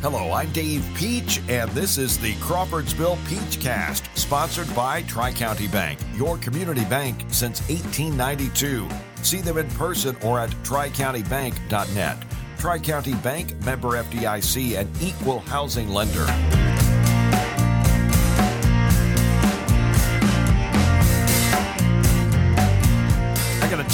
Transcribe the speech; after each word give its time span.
Hello, 0.00 0.30
I'm 0.30 0.52
Dave 0.52 0.88
Peach, 0.94 1.40
and 1.48 1.68
this 1.72 1.98
is 1.98 2.18
the 2.18 2.34
Crawfordsville 2.36 3.18
Peach 3.26 3.58
Cast, 3.58 4.08
sponsored 4.16 4.72
by 4.76 5.02
Tri 5.02 5.32
County 5.32 5.66
Bank, 5.66 5.98
your 6.14 6.38
community 6.38 6.84
bank 6.84 7.24
since 7.30 7.60
1892. 7.68 8.88
See 9.24 9.40
them 9.40 9.58
in 9.58 9.68
person 9.70 10.16
or 10.22 10.38
at 10.38 10.50
tricountybank.net. 10.62 12.16
Tri 12.58 12.78
County 12.78 13.14
Bank, 13.14 13.60
member 13.64 14.00
FDIC, 14.00 14.78
and 14.78 15.02
equal 15.02 15.40
housing 15.40 15.88
lender. 15.88 16.67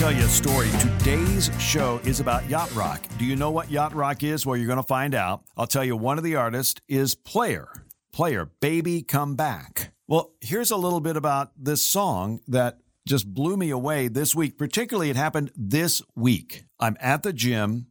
Tell 0.05 0.13
you 0.13 0.25
a 0.25 0.29
story. 0.29 0.69
Today's 0.81 1.51
show 1.59 1.99
is 2.05 2.21
about 2.21 2.47
yacht 2.51 2.71
rock. 2.75 3.01
Do 3.17 3.25
you 3.25 3.37
know 3.37 3.51
what 3.51 3.71
yacht 3.71 3.95
rock 3.95 4.23
is? 4.23 4.45
Well, 4.45 4.55
you're 4.55 4.67
going 4.67 4.77
to 4.77 4.83
find 4.83 5.15
out. 5.15 5.45
I'll 5.57 5.67
tell 5.67 5.83
you 5.83 5.97
one 5.97 6.19
of 6.19 6.25
the 6.25 6.37
artists 6.37 6.79
is 6.89 7.15
Player. 7.15 7.71
Player, 8.13 8.51
Baby 8.61 9.01
Come 9.01 9.35
Back. 9.35 9.95
Well, 10.07 10.35
here's 10.43 10.71
a 10.71 10.77
little 10.77 11.01
bit 11.01 11.17
about 11.17 11.53
this 11.57 11.83
song 11.83 12.41
that 12.49 12.81
just 13.07 13.33
blew 13.33 13.57
me 13.57 13.71
away 13.71 14.09
this 14.09 14.35
week. 14.35 14.59
Particularly, 14.59 15.09
it 15.09 15.17
happened 15.17 15.53
this 15.57 16.03
week. 16.15 16.65
I'm 16.79 16.99
at 17.01 17.23
the 17.23 17.33
gym, 17.33 17.87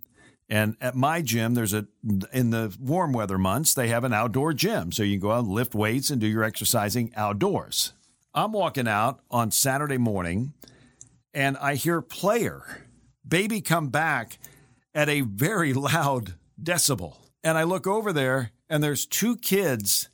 and 0.47 0.77
at 0.79 0.93
my 0.93 1.23
gym, 1.23 1.55
there's 1.55 1.73
a 1.73 1.87
in 2.31 2.51
the 2.51 2.77
warm 2.79 3.13
weather 3.13 3.39
months 3.39 3.73
they 3.73 3.87
have 3.87 4.03
an 4.03 4.13
outdoor 4.13 4.53
gym, 4.53 4.91
so 4.91 5.01
you 5.01 5.13
can 5.13 5.19
go 5.19 5.31
out 5.31 5.45
and 5.45 5.51
lift 5.51 5.73
weights 5.73 6.11
and 6.11 6.21
do 6.21 6.27
your 6.27 6.43
exercising 6.43 7.11
outdoors. 7.15 7.93
I'm 8.35 8.51
walking 8.51 8.87
out 8.87 9.21
on 9.31 9.49
Saturday 9.49 9.97
morning 9.97 10.53
and 11.33 11.57
I 11.57 11.75
hear 11.75 12.01
player, 12.01 12.85
baby 13.27 13.61
come 13.61 13.89
back 13.89 14.37
at 14.93 15.09
a 15.09 15.21
very 15.21 15.73
loud 15.73 16.35
decibel. 16.61 17.17
And 17.43 17.57
I 17.57 17.63
look 17.63 17.87
over 17.87 18.13
there 18.13 18.51
and 18.69 18.83
there's 18.83 19.05
two 19.05 19.35
kids 19.37 20.09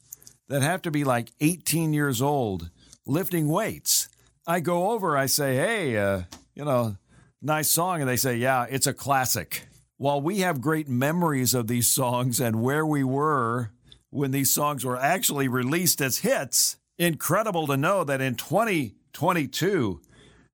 that 0.47 0.61
have 0.61 0.81
to 0.83 0.91
be 0.91 1.03
like 1.03 1.31
18 1.39 1.93
years 1.93 2.21
old 2.21 2.69
lifting 3.05 3.47
weights. 3.49 4.09
I 4.47 4.59
go 4.59 4.91
over, 4.91 5.15
I 5.15 5.27
say, 5.27 5.55
hey, 5.55 5.97
uh, 5.97 6.23
you 6.55 6.65
know, 6.65 6.97
nice 7.41 7.69
song. 7.69 8.01
And 8.01 8.09
they 8.09 8.17
say, 8.17 8.37
yeah, 8.37 8.65
it's 8.69 8.87
a 8.87 8.93
classic. 8.93 9.67
While 9.97 10.21
we 10.21 10.39
have 10.39 10.61
great 10.61 10.87
memories 10.87 11.53
of 11.53 11.67
these 11.67 11.87
songs 11.87 12.39
and 12.39 12.61
where 12.61 12.85
we 12.85 13.03
were 13.03 13.71
when 14.09 14.31
these 14.31 14.51
songs 14.51 14.83
were 14.83 14.97
actually 14.97 15.47
released 15.47 16.01
as 16.01 16.19
hits, 16.19 16.77
incredible 16.97 17.67
to 17.67 17.77
know 17.77 18.03
that 18.03 18.21
in 18.21 18.35
2022, 18.35 20.01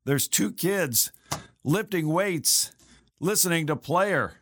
there's 0.06 0.28
two 0.28 0.52
kids 0.52 1.12
lifting 1.64 2.08
weights, 2.08 2.72
listening 3.20 3.68
to 3.68 3.76
Player. 3.76 4.34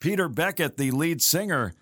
Peter 0.00 0.28
Beckett, 0.28 0.76
the 0.76 0.92
lead 0.92 1.20
singer, 1.20 1.74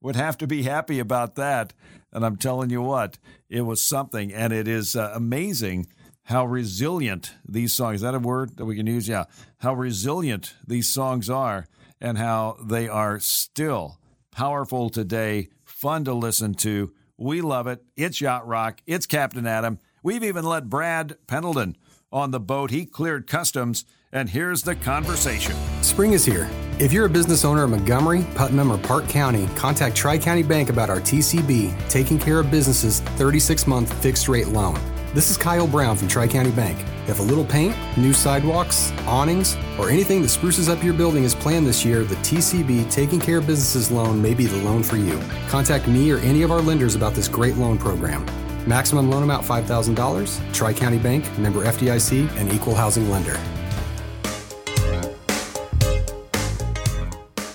would 0.00 0.16
have 0.16 0.38
to 0.38 0.46
be 0.46 0.62
happy 0.62 1.00
about 1.00 1.34
that. 1.34 1.72
And 2.12 2.24
I'm 2.24 2.36
telling 2.36 2.70
you 2.70 2.80
what, 2.80 3.18
it 3.48 3.62
was 3.62 3.82
something. 3.82 4.32
And 4.32 4.52
it 4.52 4.68
is 4.68 4.94
uh, 4.94 5.10
amazing 5.14 5.88
how 6.24 6.46
resilient 6.46 7.34
these 7.46 7.74
songs, 7.74 7.96
is 7.96 8.00
that 8.02 8.14
a 8.14 8.18
word 8.18 8.56
that 8.56 8.64
we 8.64 8.76
can 8.76 8.86
use? 8.86 9.08
Yeah. 9.08 9.24
How 9.58 9.74
resilient 9.74 10.54
these 10.66 10.88
songs 10.88 11.28
are 11.28 11.66
and 12.00 12.16
how 12.16 12.56
they 12.62 12.88
are 12.88 13.18
still 13.18 13.98
powerful 14.30 14.88
today, 14.88 15.48
fun 15.64 16.04
to 16.04 16.14
listen 16.14 16.54
to. 16.54 16.92
We 17.16 17.40
love 17.40 17.66
it. 17.66 17.82
It's 17.96 18.20
Yacht 18.20 18.46
Rock. 18.46 18.80
It's 18.86 19.06
Captain 19.06 19.46
Adam. 19.46 19.78
We've 20.02 20.24
even 20.24 20.44
let 20.44 20.68
Brad 20.68 21.16
Pendleton 21.26 21.76
on 22.14 22.30
the 22.30 22.40
boat. 22.40 22.70
He 22.70 22.86
cleared 22.86 23.26
customs, 23.26 23.84
and 24.12 24.30
here's 24.30 24.62
the 24.62 24.76
conversation. 24.76 25.54
Spring 25.82 26.12
is 26.12 26.24
here. 26.24 26.48
If 26.78 26.92
you're 26.92 27.06
a 27.06 27.10
business 27.10 27.44
owner 27.44 27.64
in 27.64 27.70
Montgomery, 27.70 28.24
Putnam, 28.34 28.72
or 28.72 28.78
Parke 28.78 29.08
County, 29.08 29.48
contact 29.56 29.96
Tri 29.96 30.16
County 30.16 30.42
Bank 30.42 30.70
about 30.70 30.90
our 30.90 31.00
TCB, 31.00 31.88
Taking 31.88 32.18
Care 32.18 32.38
of 32.38 32.50
Businesses 32.50 33.00
36 33.00 33.66
month 33.66 33.92
fixed 34.02 34.28
rate 34.28 34.48
loan. 34.48 34.78
This 35.12 35.30
is 35.30 35.36
Kyle 35.36 35.66
Brown 35.66 35.96
from 35.96 36.08
Tri 36.08 36.26
County 36.26 36.50
Bank. 36.52 36.78
If 37.06 37.20
a 37.20 37.22
little 37.22 37.44
paint, 37.44 37.76
new 37.96 38.12
sidewalks, 38.12 38.92
awnings, 39.06 39.56
or 39.78 39.90
anything 39.90 40.22
that 40.22 40.30
spruces 40.30 40.68
up 40.68 40.82
your 40.82 40.94
building 40.94 41.22
is 41.22 41.34
planned 41.34 41.66
this 41.66 41.84
year, 41.84 42.02
the 42.02 42.16
TCB 42.16 42.90
Taking 42.90 43.20
Care 43.20 43.38
of 43.38 43.46
Businesses 43.46 43.90
loan 43.90 44.20
may 44.20 44.34
be 44.34 44.46
the 44.46 44.62
loan 44.64 44.82
for 44.82 44.96
you. 44.96 45.20
Contact 45.48 45.86
me 45.86 46.10
or 46.10 46.18
any 46.18 46.42
of 46.42 46.50
our 46.50 46.60
lenders 46.60 46.94
about 46.94 47.14
this 47.14 47.28
great 47.28 47.56
loan 47.56 47.78
program. 47.78 48.26
Maximum 48.66 49.10
loan 49.10 49.22
amount 49.22 49.44
$5,000. 49.44 50.52
Tri 50.52 50.72
County 50.72 50.98
Bank, 50.98 51.38
member 51.38 51.64
FDIC, 51.64 52.30
and 52.36 52.52
equal 52.52 52.74
housing 52.74 53.10
lender. 53.10 53.38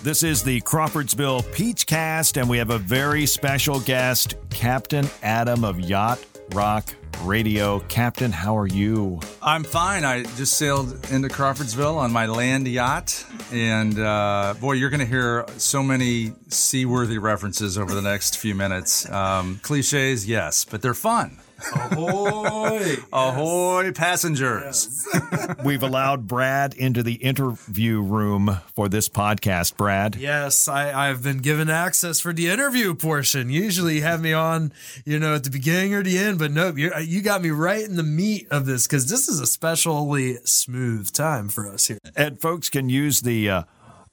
This 0.02 0.24
is 0.24 0.44
the 0.44 0.62
Crawfordsville 0.62 1.44
Peach 1.52 1.86
Cast, 1.86 2.38
and 2.38 2.50
we 2.50 2.58
have 2.58 2.70
a 2.70 2.78
very 2.78 3.26
special 3.26 3.80
guest, 3.82 4.36
Captain 4.50 5.06
Adam 5.22 5.64
of 5.64 5.80
Yacht 5.80 6.20
Rock 6.54 6.96
Radio. 7.24 7.80
Captain, 7.82 8.32
how 8.32 8.58
are 8.58 8.68
you? 8.68 9.20
I'm 9.42 9.64
fine. 9.64 10.04
I 10.04 10.24
just 10.24 10.58
sailed 10.58 10.92
into 11.12 11.30
Crawfordsville 11.30 11.98
on 11.98 12.12
my 12.12 12.26
land 12.26 12.68
yacht. 12.68 13.26
And 13.52 13.98
uh, 13.98 14.56
boy, 14.60 14.74
you're 14.74 14.90
going 14.90 15.00
to 15.00 15.06
hear 15.06 15.46
so 15.58 15.82
many 15.82 16.34
seaworthy 16.50 17.18
references 17.18 17.78
over 17.78 17.94
the 17.94 18.02
next 18.02 18.38
few 18.38 18.54
minutes. 18.54 19.10
Um, 19.10 19.60
cliches, 19.64 20.28
yes, 20.28 20.66
but 20.66 20.82
they're 20.82 20.94
fun. 20.94 21.40
Ahoy! 21.74 22.96
Ahoy, 23.14 23.92
passengers. 23.92 25.08
We've 25.64 25.84
allowed 25.84 26.28
Brad 26.28 26.74
into 26.74 27.04
the 27.04 27.16
interview 27.16 28.02
room 28.02 28.60
for 28.76 28.90
this 28.90 29.10
podcast. 29.10 29.78
Brad? 29.78 30.16
Yes, 30.16 30.68
I, 30.68 31.10
I've 31.10 31.24
been 31.24 31.40
given 31.40 31.70
access 31.70 32.20
for 32.20 32.34
the 32.34 32.50
interview 32.50 32.94
portion. 32.96 33.50
Usually 33.50 33.96
you 33.96 34.02
have 34.04 34.22
me 34.22 34.34
on, 34.34 34.72
you 35.06 35.20
know, 35.20 35.36
at 35.36 35.44
the 35.44 35.50
beginning 35.50 35.94
or 35.94 36.04
the 36.04 36.18
end, 36.18 36.40
but 36.40 36.52
nope, 36.52 36.78
you 36.78 36.92
you 37.00 37.22
got 37.22 37.42
me 37.42 37.50
right 37.50 37.84
in 37.84 37.96
the 37.96 38.04
meat 38.04 38.48
of 38.52 38.66
this 38.66 38.88
because 38.88 39.10
this 39.10 39.28
is 39.28 39.40
a 39.40 39.48
specially 39.48 40.38
smooth 40.46 41.12
time 41.12 41.50
for 41.50 41.68
us 41.72 41.88
here. 41.88 42.00
And 42.16 42.40
folks 42.40 42.70
can 42.70 42.90
use 42.90 43.22
the. 43.22 43.50
Uh, 43.50 43.64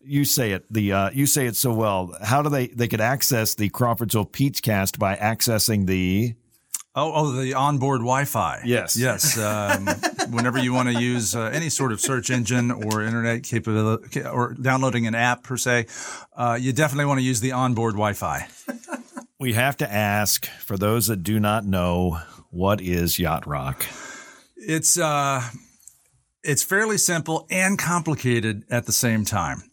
you 0.06 0.24
say 0.24 0.52
it 0.52 0.64
the 0.72 0.92
uh, 0.92 1.10
you 1.10 1.26
say 1.26 1.46
it 1.46 1.56
so 1.56 1.72
well. 1.72 2.16
How 2.22 2.40
do 2.42 2.48
they 2.48 2.68
they 2.68 2.88
could 2.88 3.00
access 3.00 3.54
the 3.54 3.68
Crawfordsville 3.70 4.26
Peachcast 4.26 4.98
by 4.98 5.16
accessing 5.16 5.86
the 5.86 6.34
Oh, 6.98 7.12
oh, 7.12 7.32
the 7.32 7.52
onboard 7.52 8.00
Wi-Fi. 8.00 8.62
Yes. 8.64 8.96
yes. 8.96 9.36
Um, 9.36 9.86
whenever 10.30 10.58
you 10.58 10.72
want 10.72 10.88
to 10.88 10.98
use 10.98 11.36
uh, 11.36 11.42
any 11.52 11.68
sort 11.68 11.92
of 11.92 12.00
search 12.00 12.30
engine 12.30 12.70
or 12.70 13.02
internet 13.02 13.42
capability, 13.42 14.24
or 14.24 14.54
downloading 14.54 15.06
an 15.06 15.14
app 15.14 15.42
per 15.42 15.58
se, 15.58 15.86
uh, 16.34 16.56
you 16.58 16.72
definitely 16.72 17.04
want 17.04 17.18
to 17.18 17.24
use 17.24 17.40
the 17.40 17.52
onboard 17.52 17.92
Wi-Fi. 17.92 18.48
we 19.38 19.52
have 19.52 19.76
to 19.76 19.92
ask 19.92 20.46
for 20.46 20.78
those 20.78 21.08
that 21.08 21.22
do 21.22 21.38
not 21.38 21.66
know 21.66 22.18
what 22.48 22.80
is 22.80 23.18
yacht 23.18 23.46
rock. 23.46 23.84
It's 24.56 24.98
uh, 24.98 25.42
it's 26.42 26.62
fairly 26.62 26.96
simple 26.96 27.46
and 27.50 27.78
complicated 27.78 28.64
at 28.70 28.86
the 28.86 28.92
same 28.92 29.26
time. 29.26 29.64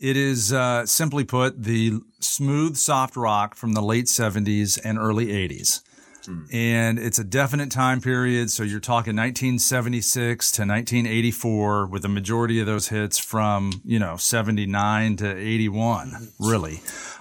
It 0.00 0.16
is 0.16 0.54
uh, 0.54 0.86
simply 0.86 1.24
put 1.24 1.62
the 1.62 2.00
smooth, 2.20 2.76
soft 2.76 3.14
rock 3.14 3.56
from 3.56 3.74
the 3.74 3.82
late 3.82 4.06
'70s 4.06 4.80
and 4.82 4.98
early 4.98 5.26
'80s. 5.26 5.82
Hmm. 6.26 6.44
And 6.52 6.98
it's 6.98 7.18
a 7.18 7.24
definite 7.24 7.70
time 7.70 8.00
period. 8.00 8.50
So 8.50 8.62
you're 8.62 8.80
talking 8.80 9.16
1976 9.16 10.52
to 10.52 10.62
1984 10.62 11.86
with 11.86 12.02
the 12.02 12.08
majority 12.08 12.60
of 12.60 12.66
those 12.66 12.88
hits 12.88 13.18
from, 13.18 13.82
you 13.84 13.98
know, 13.98 14.16
79 14.16 15.16
to 15.16 15.36
81, 15.36 16.10
hmm. 16.10 16.24
really. 16.38 16.80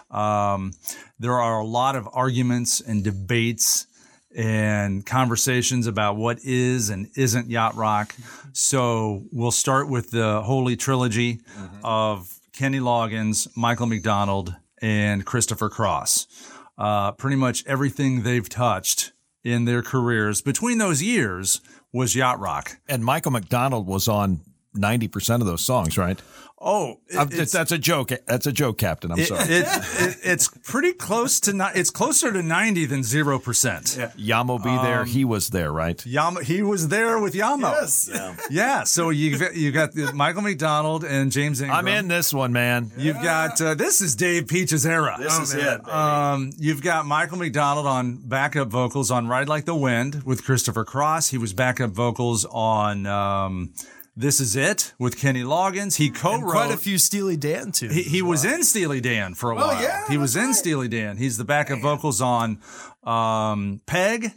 Um, 0.09 0.73
there 1.19 1.39
are 1.39 1.59
a 1.59 1.66
lot 1.66 1.95
of 1.95 2.07
arguments 2.13 2.81
and 2.81 3.03
debates 3.03 3.88
and 4.35 5.06
conversations 5.06 5.88
about 5.88 6.16
what 6.16 6.39
is 6.44 6.89
and 6.89 7.09
isn't 7.16 7.50
yacht 7.50 7.75
rock. 7.75 8.13
Mm-hmm. 8.13 8.50
So 8.53 9.23
we'll 9.31 9.51
start 9.51 9.89
with 9.89 10.12
the 10.12 10.41
holy 10.41 10.75
trilogy 10.75 11.35
mm-hmm. 11.35 11.78
of 11.83 12.33
Kenny 12.53 12.79
Loggins, 12.79 13.47
Michael 13.56 13.88
McDonald, 13.88 14.56
and 14.81 15.25
Christopher 15.25 15.69
Cross 15.69 16.28
uh, 16.77 17.12
pretty 17.13 17.35
much 17.35 17.65
everything 17.65 18.23
they've 18.23 18.50
touched 18.50 19.13
in 19.44 19.65
their 19.65 19.81
careers 19.81 20.41
between 20.41 20.77
those 20.77 21.01
years 21.01 21.62
was 21.91 22.15
yacht 22.15 22.39
rock. 22.39 22.77
And 22.88 23.03
Michael 23.03 23.31
McDonald 23.31 23.88
was 23.88 24.07
on 24.07 24.41
90% 24.75 25.41
of 25.41 25.47
those 25.47 25.63
songs, 25.63 25.97
right? 25.97 26.19
Oh, 26.63 27.00
that's 27.09 27.71
a 27.71 27.77
joke. 27.79 28.12
That's 28.27 28.45
a 28.45 28.51
joke, 28.51 28.77
Captain. 28.77 29.12
I'm 29.12 29.18
it, 29.18 29.25
sorry. 29.25 29.41
it, 29.45 29.65
it, 29.68 30.18
it's 30.23 30.47
pretty 30.47 30.94
close 30.94 31.39
to 31.41 31.53
ni- 31.53 31.71
it's 31.73 31.89
closer 31.89 32.31
to 32.31 32.44
90 32.44 32.85
than 32.85 33.00
0%. 33.00 34.13
Yah 34.15 34.44
Mo 34.44 34.59
B 34.59 34.65
There. 34.65 35.03
He 35.06 35.25
was 35.25 35.50
there, 35.50 35.71
right? 35.71 36.06
Yah 36.06 36.29
Mo. 36.29 36.41
he 36.41 36.62
was 36.62 36.89
there 36.89 37.18
with 37.19 37.33
Yah 37.33 37.57
Mo. 37.57 37.71
Yes. 37.71 38.12
Yeah. 38.51 38.83
So 38.83 39.09
you 39.09 39.38
you 39.56 39.71
got 39.71 39.94
the 39.94 40.13
Michael 40.13 40.44
McDonald 40.44 41.03
and 41.03 41.31
James 41.31 41.62
Ingram. 41.62 41.79
I'm 41.79 41.88
in 41.88 42.07
this 42.07 42.31
one, 42.31 42.53
man. 42.53 42.91
You've 42.95 43.21
got 43.24 43.59
uh, 43.59 43.74
this 43.74 44.01
is 44.01 44.15
Dave 44.15 44.47
Peach's 44.47 44.85
era. 44.85 45.15
This 45.17 45.39
is 45.39 45.56
it. 45.56 45.89
Um, 45.89 46.51
you've 46.59 46.83
got 46.83 47.07
Michael 47.07 47.39
McDonald 47.39 47.88
on 47.88 48.17
backup 48.17 48.67
vocals 48.67 49.09
on 49.09 49.27
"Ride 49.27 49.50
Like 49.50 49.65
the 49.65 49.75
Wind" 49.75 50.24
with 50.25 50.44
Christopher 50.45 50.85
Cross. 50.85 51.29
He 51.29 51.39
was 51.39 51.53
backup 51.53 51.89
vocals 51.89 52.45
on 52.45 53.07
um, 53.07 53.74
This 54.21 54.39
Is 54.39 54.56
It 54.56 54.94
with 55.00 55.18
Kenny 55.18 55.44
Loggins. 55.44 55.97
He 55.97 56.09
co 56.09 56.35
And 56.35 56.44
wrote 56.44 56.51
quite 56.51 56.71
a 56.71 56.77
few 56.77 56.97
Steely 56.97 57.35
Dan 57.38 57.71
tunes. 57.71 57.94
He, 57.94 58.03
he 58.03 58.18
as 58.19 58.23
was 58.23 58.45
in 58.45 58.63
Steely 58.63 59.01
Dan 59.01 59.33
for 59.33 59.51
a 59.51 59.56
Oh, 59.56 59.68
while. 59.68 59.81
yeah, 59.81 60.07
he 60.07 60.18
was 60.18 60.35
in 60.35 60.47
right. 60.47 60.56
Steely 60.56 60.88
Dan. 60.88 61.18
He's 61.18 61.38
the 61.38 61.44
backup 61.45 61.79
vocals 61.81 62.21
on 62.21 62.59
um, 63.03 63.81
Peg. 63.85 64.31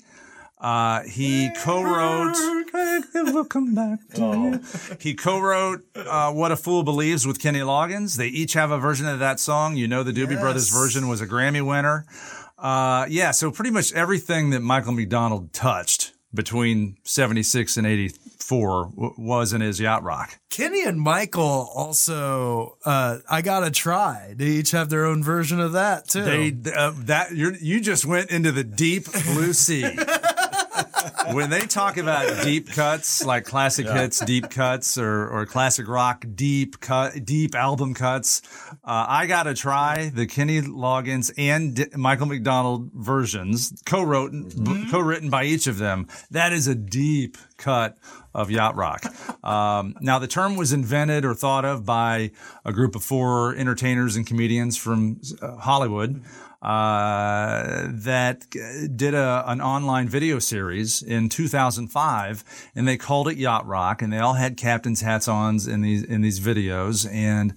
Uh, 0.58 1.02
he 1.02 1.50
co-wrote. 1.58 2.34
We'll 3.14 3.44
come 3.44 3.75
back 3.75 3.98
to 4.14 4.22
Oh. 4.25 4.96
He 4.98 5.12
co-wrote 5.14 5.84
uh, 5.94 6.32
"What 6.32 6.52
a 6.52 6.56
Fool 6.56 6.82
Believes" 6.82 7.26
with 7.26 7.38
Kenny 7.38 7.60
Loggins. 7.60 8.16
They 8.16 8.28
each 8.28 8.54
have 8.54 8.70
a 8.70 8.78
version 8.78 9.06
of 9.06 9.19
that 9.19 9.38
song. 9.40 9.76
You 9.76 9.87
know, 9.87 10.02
the 10.02 10.12
Doobie 10.12 10.40
Brothers 10.40 10.70
version 10.70 11.08
was 11.08 11.20
a 11.20 11.26
Grammy 11.26 11.60
winner. 11.64 12.06
Uh, 12.58 13.04
yeah, 13.10 13.30
so 13.32 13.50
pretty 13.50 13.70
much 13.70 13.92
everything 13.92 14.50
that 14.50 14.60
Michael 14.60 14.92
McDonald 14.92 15.52
touched 15.52 16.13
between 16.34 16.96
'76 17.04 17.76
and 17.76 17.86
'84 17.86 18.90
w- 18.94 19.14
was 19.16 19.52
in 19.52 19.60
his 19.60 19.81
yacht 19.81 20.02
rock. 20.02 20.38
Kenny 20.50 20.84
and 20.84 21.00
Michael 21.00 21.70
also. 21.75 22.76
Uh, 22.84 23.19
I 23.28 23.42
gotta 23.42 23.70
try. 23.70 24.34
They 24.36 24.46
each 24.46 24.70
have 24.72 24.88
their 24.90 25.04
own 25.04 25.22
version 25.22 25.60
of 25.60 25.72
that 25.72 26.08
too. 26.08 26.22
They 26.25 26.72
uh, 26.72 26.92
that 26.96 27.32
you 27.32 27.56
you 27.60 27.81
just 27.81 28.04
went 28.06 28.31
into 28.31 28.52
the 28.52 28.64
deep 28.64 29.04
blue 29.25 29.52
sea. 29.52 29.84
when 31.32 31.50
they 31.50 31.60
talk 31.66 31.96
about 31.96 32.42
deep 32.44 32.68
cuts, 32.68 33.24
like 33.24 33.44
classic 33.44 33.86
hits, 33.86 34.24
deep 34.24 34.50
cuts, 34.50 34.98
or 34.98 35.28
or 35.28 35.46
classic 35.46 35.88
rock 35.88 36.24
deep 36.34 36.80
cut, 36.80 37.24
deep 37.24 37.54
album 37.54 37.94
cuts, 37.94 38.42
uh, 38.84 39.06
I 39.08 39.26
gotta 39.26 39.54
try 39.54 40.10
the 40.14 40.26
Kenny 40.26 40.60
Loggins 40.60 41.32
and 41.36 41.76
D- 41.76 41.86
Michael 41.96 42.26
McDonald 42.26 42.90
versions, 42.94 43.80
co-written 43.86 44.90
co-written 44.90 45.30
by 45.30 45.44
each 45.44 45.66
of 45.66 45.78
them. 45.78 46.06
That 46.30 46.52
is 46.52 46.66
a 46.66 46.74
deep 46.74 47.36
cut 47.56 47.96
of 48.34 48.50
yacht 48.50 48.76
rock. 48.76 49.04
Um, 49.44 49.94
now, 50.00 50.18
the 50.18 50.26
term 50.26 50.56
was 50.56 50.72
invented 50.72 51.24
or 51.24 51.34
thought 51.34 51.64
of 51.64 51.84
by 51.84 52.30
a 52.64 52.72
group 52.72 52.96
of 52.96 53.04
four 53.04 53.54
entertainers 53.54 54.16
and 54.16 54.26
comedians 54.26 54.76
from 54.76 55.20
uh, 55.40 55.56
Hollywood 55.56 56.22
uh, 56.64 57.88
that 57.90 58.48
did 58.50 59.12
a, 59.12 59.44
an 59.46 59.60
online 59.60 60.08
video 60.08 60.38
series 60.38 61.02
in 61.02 61.28
2005, 61.28 62.70
and 62.74 62.88
they 62.88 62.96
called 62.96 63.28
it 63.28 63.36
Yacht 63.36 63.66
Rock, 63.66 64.00
and 64.00 64.10
they 64.10 64.18
all 64.18 64.32
had 64.32 64.56
captain's 64.56 65.02
hats 65.02 65.28
on 65.28 65.58
in 65.68 65.82
these 65.82 66.02
in 66.02 66.22
these 66.22 66.40
videos, 66.40 67.10
and 67.12 67.54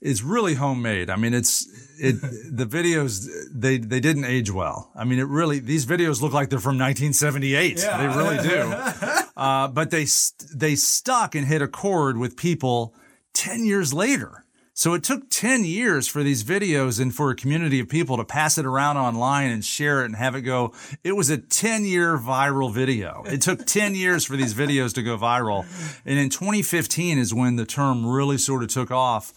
it's 0.00 0.22
really 0.22 0.54
homemade. 0.54 1.10
I 1.10 1.16
mean, 1.16 1.34
it's 1.34 1.68
it 1.98 2.20
the 2.20 2.66
videos 2.66 3.28
they 3.52 3.78
they 3.78 4.00
didn't 4.00 4.24
age 4.24 4.50
well. 4.50 4.90
I 4.94 5.04
mean, 5.04 5.18
it 5.18 5.26
really 5.26 5.58
these 5.58 5.86
videos 5.86 6.20
look 6.20 6.32
like 6.32 6.50
they're 6.50 6.58
from 6.58 6.78
1978. 6.78 7.76
They 7.76 8.06
really 8.08 8.38
do. 8.42 8.74
Uh, 9.36 9.68
but 9.68 9.90
they 9.90 10.06
they 10.54 10.74
stuck 10.74 11.34
and 11.34 11.46
hit 11.46 11.60
a 11.60 11.68
chord 11.68 12.16
with 12.16 12.38
people 12.38 12.94
10 13.34 13.66
years 13.66 13.92
later. 13.92 14.46
So 14.78 14.92
it 14.92 15.02
took 15.04 15.30
10 15.30 15.64
years 15.64 16.06
for 16.06 16.22
these 16.22 16.44
videos 16.44 17.00
and 17.00 17.14
for 17.14 17.30
a 17.30 17.34
community 17.34 17.80
of 17.80 17.88
people 17.88 18.18
to 18.18 18.24
pass 18.24 18.58
it 18.58 18.66
around 18.66 18.98
online 18.98 19.50
and 19.50 19.64
share 19.64 20.02
it 20.02 20.06
and 20.06 20.16
have 20.16 20.34
it 20.34 20.42
go. 20.42 20.74
It 21.02 21.12
was 21.12 21.30
a 21.30 21.38
10 21.38 21.86
year 21.86 22.18
viral 22.18 22.70
video. 22.70 23.24
It 23.26 23.40
took 23.40 23.66
10 23.66 23.94
years 24.04 24.26
for 24.26 24.36
these 24.36 24.52
videos 24.52 24.92
to 24.94 25.02
go 25.02 25.16
viral. 25.16 25.64
And 26.04 26.18
in 26.18 26.28
2015 26.28 27.16
is 27.16 27.32
when 27.32 27.56
the 27.56 27.64
term 27.64 28.04
really 28.06 28.36
sort 28.36 28.62
of 28.62 28.68
took 28.68 28.90
off 28.90 29.32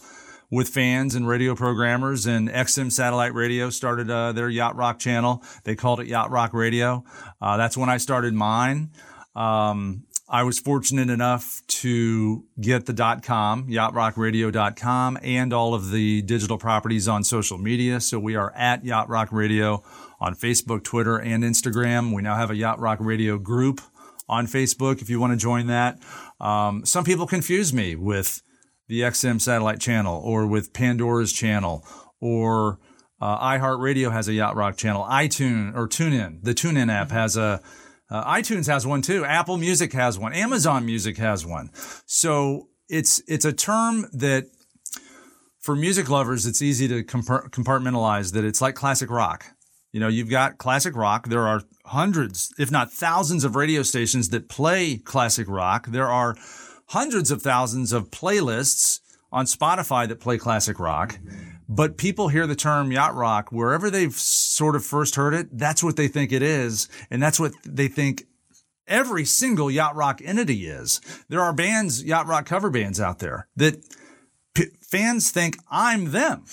with 0.50 0.68
fans 0.68 1.14
and 1.14 1.28
radio 1.28 1.54
programmers 1.54 2.26
and 2.26 2.48
XM 2.48 2.90
Satellite 2.90 3.34
Radio 3.34 3.70
started 3.70 4.10
uh, 4.10 4.32
their 4.32 4.48
Yacht 4.48 4.76
Rock 4.76 4.98
channel. 4.98 5.44
They 5.64 5.76
called 5.76 6.00
it 6.00 6.06
Yacht 6.06 6.30
Rock 6.30 6.52
Radio. 6.52 7.04
Uh, 7.40 7.56
that's 7.56 7.76
when 7.76 7.88
I 7.88 7.98
started 7.98 8.34
mine. 8.34 8.90
Um, 9.34 10.04
I 10.28 10.44
was 10.44 10.60
fortunate 10.60 11.10
enough 11.10 11.60
to 11.66 12.44
get 12.60 12.86
the 12.86 12.92
dot 12.92 13.24
com, 13.24 13.66
yachtrockradio.com, 13.66 15.18
and 15.22 15.52
all 15.52 15.74
of 15.74 15.90
the 15.90 16.22
digital 16.22 16.56
properties 16.56 17.08
on 17.08 17.24
social 17.24 17.58
media. 17.58 18.00
So 18.00 18.20
we 18.20 18.36
are 18.36 18.52
at 18.54 18.84
Yacht 18.84 19.08
Rock 19.08 19.32
Radio 19.32 19.82
on 20.20 20.36
Facebook, 20.36 20.84
Twitter, 20.84 21.16
and 21.16 21.42
Instagram. 21.42 22.14
We 22.14 22.22
now 22.22 22.36
have 22.36 22.50
a 22.50 22.56
Yacht 22.56 22.78
Rock 22.78 22.98
Radio 23.00 23.38
group 23.38 23.80
on 24.28 24.46
Facebook 24.46 25.02
if 25.02 25.10
you 25.10 25.18
want 25.18 25.32
to 25.32 25.36
join 25.36 25.66
that. 25.66 25.98
Um, 26.38 26.86
some 26.86 27.02
people 27.02 27.26
confuse 27.26 27.72
me 27.72 27.96
with 27.96 28.40
the 28.90 29.02
XM 29.02 29.40
satellite 29.40 29.80
channel 29.80 30.20
or 30.24 30.48
with 30.48 30.72
Pandora's 30.72 31.32
channel 31.32 31.86
or 32.20 32.80
uh, 33.20 33.38
iHeartRadio 33.38 34.10
has 34.10 34.26
a 34.26 34.32
Yacht 34.32 34.56
Rock 34.56 34.76
channel. 34.76 35.04
iTunes 35.04 35.76
or 35.76 35.86
TuneIn, 35.86 36.42
the 36.42 36.54
TuneIn 36.54 36.92
app 36.92 37.12
has 37.12 37.36
a 37.36 37.62
uh, 38.10 38.24
iTunes 38.24 38.66
has 38.66 38.84
one 38.84 39.00
too. 39.00 39.24
Apple 39.24 39.56
Music 39.56 39.92
has 39.92 40.18
one. 40.18 40.32
Amazon 40.32 40.84
Music 40.84 41.18
has 41.18 41.46
one. 41.46 41.70
So 42.06 42.68
it's 42.88 43.22
it's 43.28 43.44
a 43.44 43.52
term 43.52 44.08
that 44.12 44.46
for 45.60 45.76
music 45.76 46.08
lovers, 46.10 46.44
it's 46.44 46.60
easy 46.60 46.88
to 46.88 47.04
compartmentalize 47.04 48.32
that 48.32 48.44
it's 48.44 48.60
like 48.60 48.74
classic 48.74 49.08
rock. 49.08 49.44
You 49.92 50.00
know, 50.00 50.08
you've 50.08 50.30
got 50.30 50.58
classic 50.58 50.96
rock. 50.96 51.28
There 51.28 51.46
are 51.46 51.62
hundreds, 51.84 52.52
if 52.58 52.72
not 52.72 52.92
thousands 52.92 53.44
of 53.44 53.54
radio 53.54 53.84
stations 53.84 54.30
that 54.30 54.48
play 54.48 54.96
classic 54.96 55.46
rock. 55.48 55.86
There 55.86 56.08
are 56.08 56.34
hundreds 56.90 57.30
of 57.30 57.40
thousands 57.40 57.92
of 57.92 58.10
playlists 58.10 58.98
on 59.30 59.44
Spotify 59.44 60.08
that 60.08 60.18
play 60.18 60.36
classic 60.36 60.80
rock. 60.80 61.18
But 61.68 61.96
people 61.96 62.28
hear 62.28 62.48
the 62.48 62.56
term 62.56 62.90
yacht 62.90 63.14
rock 63.14 63.52
wherever 63.52 63.90
they've 63.90 64.12
sort 64.12 64.74
of 64.74 64.84
first 64.84 65.14
heard 65.14 65.32
it. 65.32 65.56
That's 65.56 65.84
what 65.84 65.94
they 65.94 66.08
think 66.08 66.32
it 66.32 66.42
is. 66.42 66.88
And 67.08 67.22
that's 67.22 67.38
what 67.38 67.52
they 67.64 67.86
think 67.86 68.24
every 68.88 69.24
single 69.24 69.70
yacht 69.70 69.94
rock 69.94 70.20
entity 70.24 70.66
is. 70.66 71.00
There 71.28 71.40
are 71.40 71.52
bands, 71.52 72.02
yacht 72.02 72.26
rock 72.26 72.44
cover 72.44 72.70
bands 72.70 73.00
out 73.00 73.20
there 73.20 73.46
that 73.54 73.84
p- 74.54 74.68
fans 74.80 75.30
think 75.30 75.56
I'm 75.70 76.10
them. 76.10 76.44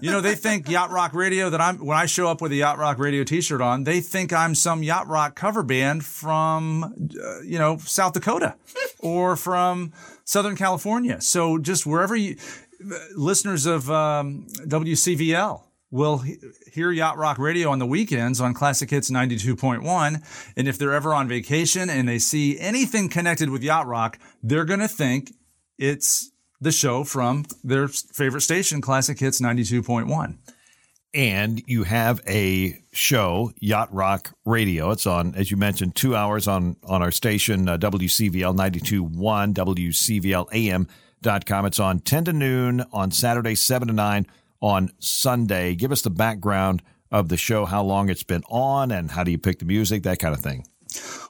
you 0.00 0.10
know, 0.10 0.20
they 0.20 0.34
think 0.34 0.68
yacht 0.68 0.90
rock 0.90 1.14
radio 1.14 1.50
that 1.50 1.60
I'm, 1.60 1.84
when 1.84 1.96
I 1.96 2.06
show 2.06 2.28
up 2.28 2.40
with 2.40 2.52
a 2.52 2.56
yacht 2.56 2.78
rock 2.78 2.98
radio 2.98 3.24
t-shirt 3.24 3.60
on, 3.60 3.84
they 3.84 4.00
think 4.00 4.32
I'm 4.32 4.54
some 4.54 4.82
yacht 4.82 5.06
rock 5.08 5.34
cover 5.36 5.62
band 5.62 6.04
from, 6.04 6.82
uh, 6.84 7.40
you 7.42 7.58
know, 7.58 7.76
South 7.78 8.12
Dakota 8.14 8.56
or 8.98 9.36
from 9.36 9.92
Southern 10.24 10.56
California. 10.56 11.20
So 11.20 11.58
just 11.58 11.86
wherever 11.86 12.16
you, 12.16 12.36
listeners 13.14 13.66
of 13.66 13.90
um, 13.90 14.46
WCVL 14.66 15.62
will 15.92 16.18
he- 16.18 16.38
hear 16.72 16.90
Yacht 16.90 17.18
Rock 17.18 17.38
Radio 17.38 17.70
on 17.70 17.78
the 17.78 17.86
weekends 17.86 18.40
on 18.40 18.54
Classic 18.54 18.88
Hits 18.90 19.10
92.1. 19.10 20.22
And 20.56 20.66
if 20.66 20.78
they're 20.78 20.92
ever 20.94 21.14
on 21.14 21.28
vacation 21.28 21.88
and 21.90 22.08
they 22.08 22.18
see 22.18 22.58
anything 22.58 23.08
connected 23.08 23.50
with 23.50 23.62
Yacht 23.62 23.86
Rock, 23.86 24.18
they're 24.42 24.64
going 24.64 24.80
to 24.80 24.88
think 24.88 25.32
it's 25.78 26.31
the 26.62 26.72
show 26.72 27.02
from 27.02 27.44
their 27.64 27.88
favorite 27.88 28.42
station, 28.42 28.80
Classic 28.80 29.18
Hits 29.18 29.40
92.1. 29.40 30.36
and 31.12 31.62
you 31.66 31.82
have 31.82 32.20
a 32.26 32.80
show, 32.92 33.52
Yacht 33.60 33.92
Rock 33.92 34.32
Radio. 34.44 34.92
It's 34.92 35.06
on, 35.06 35.34
as 35.34 35.50
you 35.50 35.56
mentioned, 35.56 35.96
two 35.96 36.14
hours 36.14 36.46
on 36.46 36.76
on 36.84 37.02
our 37.02 37.10
station, 37.10 37.68
uh, 37.68 37.76
WCVL 37.78 38.56
92.1, 38.56 39.52
WCVLAM.com. 41.24 41.66
It's 41.66 41.80
on 41.80 41.98
10 41.98 42.24
to 42.24 42.32
noon 42.32 42.84
on 42.92 43.10
Saturday, 43.10 43.56
7 43.56 43.88
to 43.88 43.94
9 43.94 44.26
on 44.60 44.90
Sunday. 45.00 45.74
Give 45.74 45.90
us 45.90 46.02
the 46.02 46.10
background 46.10 46.80
of 47.10 47.28
the 47.28 47.36
show, 47.36 47.64
how 47.66 47.82
long 47.82 48.08
it's 48.08 48.22
been 48.22 48.44
on, 48.48 48.92
and 48.92 49.10
how 49.10 49.24
do 49.24 49.32
you 49.32 49.38
pick 49.38 49.58
the 49.58 49.64
music, 49.64 50.04
that 50.04 50.20
kind 50.20 50.34
of 50.34 50.40
thing. 50.40 50.64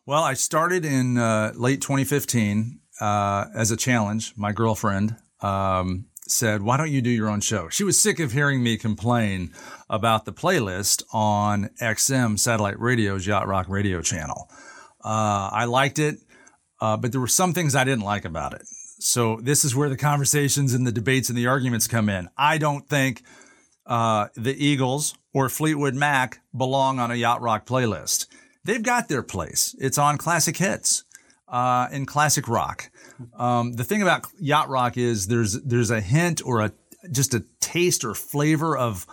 Well, 0.05 0.23
I 0.23 0.35
started 0.35 0.85
in 0.85 1.17
uh, 1.17 1.53
late 1.57 1.81
2015 1.81 2.81
uh, 3.03 3.49
as 3.53 3.73
a 3.73 3.77
challenge. 3.77 4.33
My 4.37 4.53
girlfriend 4.53 5.17
um, 5.41 6.07
said, 6.29 6.63
Why 6.63 6.77
don't 6.77 6.93
you 6.93 7.03
do 7.03 7.11
your 7.11 7.29
own 7.29 7.41
show? 7.41 7.69
She 7.69 7.83
was 7.83 8.01
sick 8.01 8.21
of 8.21 8.31
hearing 8.31 8.63
me 8.63 8.77
complain 8.77 9.53
about 9.91 10.25
the 10.25 10.33
playlist 10.33 11.03
on 11.13 11.71
XM 11.81 12.39
Satellite 12.39 12.79
Radio's 12.79 13.27
Yacht 13.27 13.49
Rock 13.49 13.69
Radio 13.69 14.03
channel. 14.03 14.49
Uh, 15.05 15.51
I 15.53 15.65
liked 15.65 15.99
it, 15.99 16.19
uh, 16.81 16.97
but 16.97 17.11
there 17.11 17.21
were 17.21 17.27
some 17.27 17.53
things 17.53 17.75
I 17.75 17.83
didn't 17.83 18.05
like 18.05 18.25
about 18.25 18.55
it. 18.55 18.63
So 19.01 19.41
this 19.43 19.65
is 19.65 19.75
where 19.75 19.89
the 19.89 19.97
conversations 19.97 20.73
and 20.73 20.87
the 20.87 20.93
debates 20.93 21.29
and 21.29 21.37
the 21.37 21.49
arguments 21.49 21.89
come 21.89 22.09
in. 22.09 22.29
I 22.39 22.59
don't 22.59 22.89
think 22.89 23.25
uh, 23.85 24.29
the 24.37 24.55
Eagles 24.65 25.17
or 25.35 25.49
Fleetwood 25.49 25.97
Mac 25.97 26.41
belong 26.57 27.01
on 27.01 27.11
a 27.11 27.17
yacht 27.17 27.43
rock 27.43 27.67
playlist. 27.67 28.29
They've 28.63 28.81
got 28.81 29.09
their 29.09 29.25
place. 29.25 29.75
It's 29.81 29.99
on 29.99 30.19
classic 30.19 30.57
hits 30.57 31.03
uh, 31.53 31.87
and 31.93 32.09
classic 32.09 32.49
rock. 32.49 32.91
Um, 33.39 33.75
the 33.75 33.85
thing 33.85 34.03
about 34.03 34.27
yacht 34.41 34.69
rock 34.69 34.97
is 34.97 35.29
there's 35.29 35.61
there's 35.63 35.91
a 35.91 36.01
hint 36.01 36.45
or 36.45 36.63
a 36.63 36.73
just 37.11 37.35
a 37.35 37.45
taste 37.61 38.05
or 38.05 38.15
flavor 38.15 38.77
of 38.77 39.07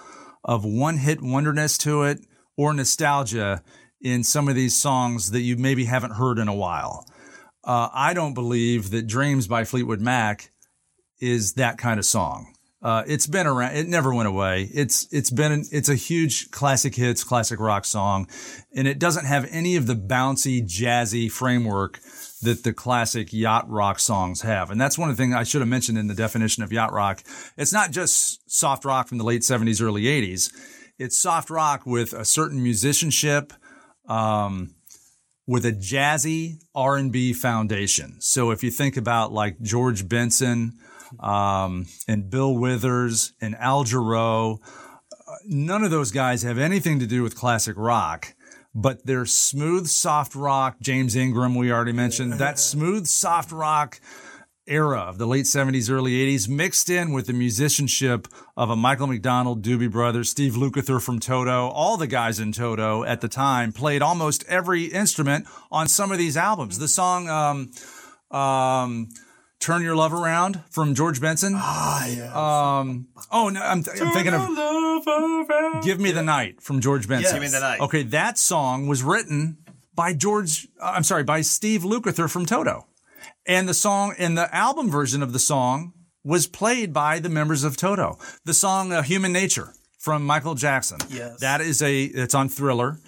of 0.43 0.63
one 0.63 0.98
hit 0.98 1.22
wonderness 1.22 1.77
to 1.79 2.03
it 2.03 2.25
or 2.58 2.74
nostalgia 2.74 3.62
in 4.01 4.24
some 4.24 4.48
of 4.48 4.55
these 4.55 4.75
songs 4.75 5.31
that 5.31 5.41
you 5.41 5.58
maybe 5.58 5.86
haven't 5.86 6.12
heard 6.12 6.39
in 6.39 6.48
a 6.48 6.55
while. 6.55 7.05
Uh, 7.63 7.89
I 7.93 8.13
don't 8.13 8.34
believe 8.34 8.91
that 8.91 9.05
Dreams 9.05 9.48
by 9.48 9.65
Fleetwood 9.65 10.00
Mac 10.00 10.51
is 11.19 11.53
that 11.53 11.77
kind 11.77 12.00
of 12.00 12.05
song. 12.05 12.53
Uh, 12.81 13.03
it's 13.07 13.27
been 13.27 13.45
around. 13.45 13.75
It 13.75 13.88
never 13.88 14.13
went 14.13 14.29
away. 14.29 14.69
It's 14.74 15.05
it's 15.12 15.29
been 15.29 15.65
it's 15.71 15.89
a 15.89 15.95
huge 15.95 16.50
classic 16.50 16.95
hits, 16.95 17.25
classic 17.25 17.59
rock 17.59 17.83
song, 17.83 18.27
and 18.74 18.88
it 18.88 19.00
doesn't 19.00 19.25
have 19.25 19.45
any 19.51 19.75
of 19.75 19.86
the 19.86 19.95
bouncy, 19.95 20.62
jazzy 20.62 21.29
framework 21.29 22.00
that 22.41 22.63
the 22.63 22.71
classic 22.71 23.33
yacht 23.33 23.69
rock 23.69 24.00
songs 24.00 24.41
have. 24.41 24.71
And 24.71 24.79
that's 24.79 24.98
one 24.98 25.09
of 25.09 25.17
the 25.17 25.21
things 25.21 25.36
I 25.36 25.43
should 25.43 25.59
have 25.59 25.67
mentioned 25.67 25.98
in 25.98 26.07
the 26.07 26.13
definition 26.13 26.63
of 26.63 26.71
yacht 26.71 26.93
rock. 26.93 27.21
It's 27.57 27.74
not 27.74 27.91
just 27.91 28.50
soft 28.50 28.86
rock 28.86 29.09
from 29.09 29.17
the 29.17 29.25
late 29.25 29.41
70s, 29.41 29.81
early 29.81 30.03
80s. 30.03 30.50
It's 30.98 31.17
soft 31.17 31.50
rock 31.50 31.86
with 31.86 32.13
a 32.13 32.24
certain 32.24 32.63
musicianship, 32.63 33.51
um, 34.07 34.75
with 35.45 35.65
a 35.65 35.74
jazzy 35.74 36.62
R&B 36.74 37.33
foundation. 37.33 38.21
So 38.21 38.51
if 38.51 38.63
you 38.63 38.71
think 38.71 38.95
about 38.95 39.33
like 39.33 39.59
George 39.62 40.07
Benson, 40.07 40.77
um, 41.20 41.86
and 42.08 42.30
Bill 42.30 42.54
Withers 42.54 43.34
and 43.42 43.56
Al 43.56 43.84
Jarreau, 43.84 44.60
uh, 45.12 45.36
none 45.46 45.84
of 45.84 45.92
those 45.92 46.12
guys 46.12 46.44
have 46.44 46.58
anything 46.58 47.00
to 47.00 47.08
do 47.08 47.24
with 47.24 47.36
classic 47.36 47.75
rock 47.78 48.36
but 48.75 49.06
they're 49.06 49.25
smooth, 49.25 49.88
soft 49.88 50.36
rock. 50.36 50.78
James 50.80 51.16
Ingram, 51.16 51.56
we 51.56 51.72
already 51.72 51.92
mentioned 51.92 52.34
that 52.34 52.60
smooth, 52.60 53.08
soft 53.08 53.51
rock 53.51 54.00
era 54.70 55.00
of 55.00 55.18
the 55.18 55.25
late 55.25 55.46
70s, 55.46 55.89
early 55.89 56.12
80s, 56.12 56.48
mixed 56.48 56.89
in 56.89 57.12
with 57.12 57.25
the 57.25 57.34
musicianship 57.34 58.28
of 58.56 58.70
a 58.70 58.75
Michael 58.75 59.08
McDonald, 59.08 59.63
Doobie 59.63 59.92
Brothers, 59.92 60.30
Steve 60.30 60.54
Lukather 60.54 61.01
from 61.01 61.20
Toto. 61.20 61.68
All 61.70 61.98
the 61.98 62.08
guys 62.08 62.39
in 62.39 62.51
Toto 62.51 63.04
at 63.04 63.22
the 63.22 63.28
time 63.28 63.74
played 63.74 64.01
almost 64.01 64.46
every 64.48 64.86
instrument 64.86 65.48
on 65.72 65.88
some 65.88 66.12
of 66.12 66.20
these 66.20 66.38
albums. 66.38 66.78
The 66.78 66.88
song, 66.88 67.28
um, 67.28 68.38
um, 68.38 69.10
Turn 69.60 69.82
Your 69.82 69.96
Love 69.96 70.13
Around 70.13 70.63
from 70.72 70.96
George 70.96 71.20
Benson. 71.20 71.54
Ah, 71.56 72.08
yeah. 72.08 72.80
Um, 72.80 73.10
oh, 73.32 73.50
no, 73.50 73.62
I'm, 73.62 73.80
I'm 73.80 74.12
thinking 74.13 74.34
of 74.34 75.84
Give 75.84 76.00
Me 76.00 76.12
the 76.12 76.24
Night 76.24 76.62
from 76.62 76.80
George 76.80 77.08
Benson. 77.08 77.34
Give 77.34 77.42
Me 77.42 77.50
the 77.50 77.60
Night. 77.60 77.82
Okay, 77.82 78.04
that 78.04 78.38
song 78.38 78.88
was 78.88 79.04
written 79.04 79.58
by 79.94 80.13
George, 80.13 80.68
uh, 80.82 80.94
I'm 80.96 81.04
sorry, 81.04 81.24
by 81.24 81.42
Steve 81.42 81.82
Lukather 81.82 82.30
from 82.30 82.46
Toto. 82.46 82.88
And 83.46 83.68
the 83.68 83.74
song, 83.74 84.16
and 84.18 84.38
the 84.38 84.54
album 84.56 84.89
version 84.89 85.22
of 85.22 85.34
the 85.34 85.39
song 85.39 85.94
was 86.24 86.48
played 86.48 86.94
by 86.94 87.20
the 87.20 87.30
members 87.30 87.66
of 87.66 87.75
Toto. 87.75 88.18
The 88.46 88.54
song 88.54 88.94
uh, 88.94 89.01
Human 89.01 89.34
Nature 89.34 89.74
from 89.98 90.25
Michael 90.25 90.56
Jackson. 90.56 91.00
Yes. 91.10 91.42
That 91.42 91.60
is 91.60 91.82
a, 91.82 92.04
it's 92.04 92.34
on 92.34 92.48
Thriller. 92.48 93.00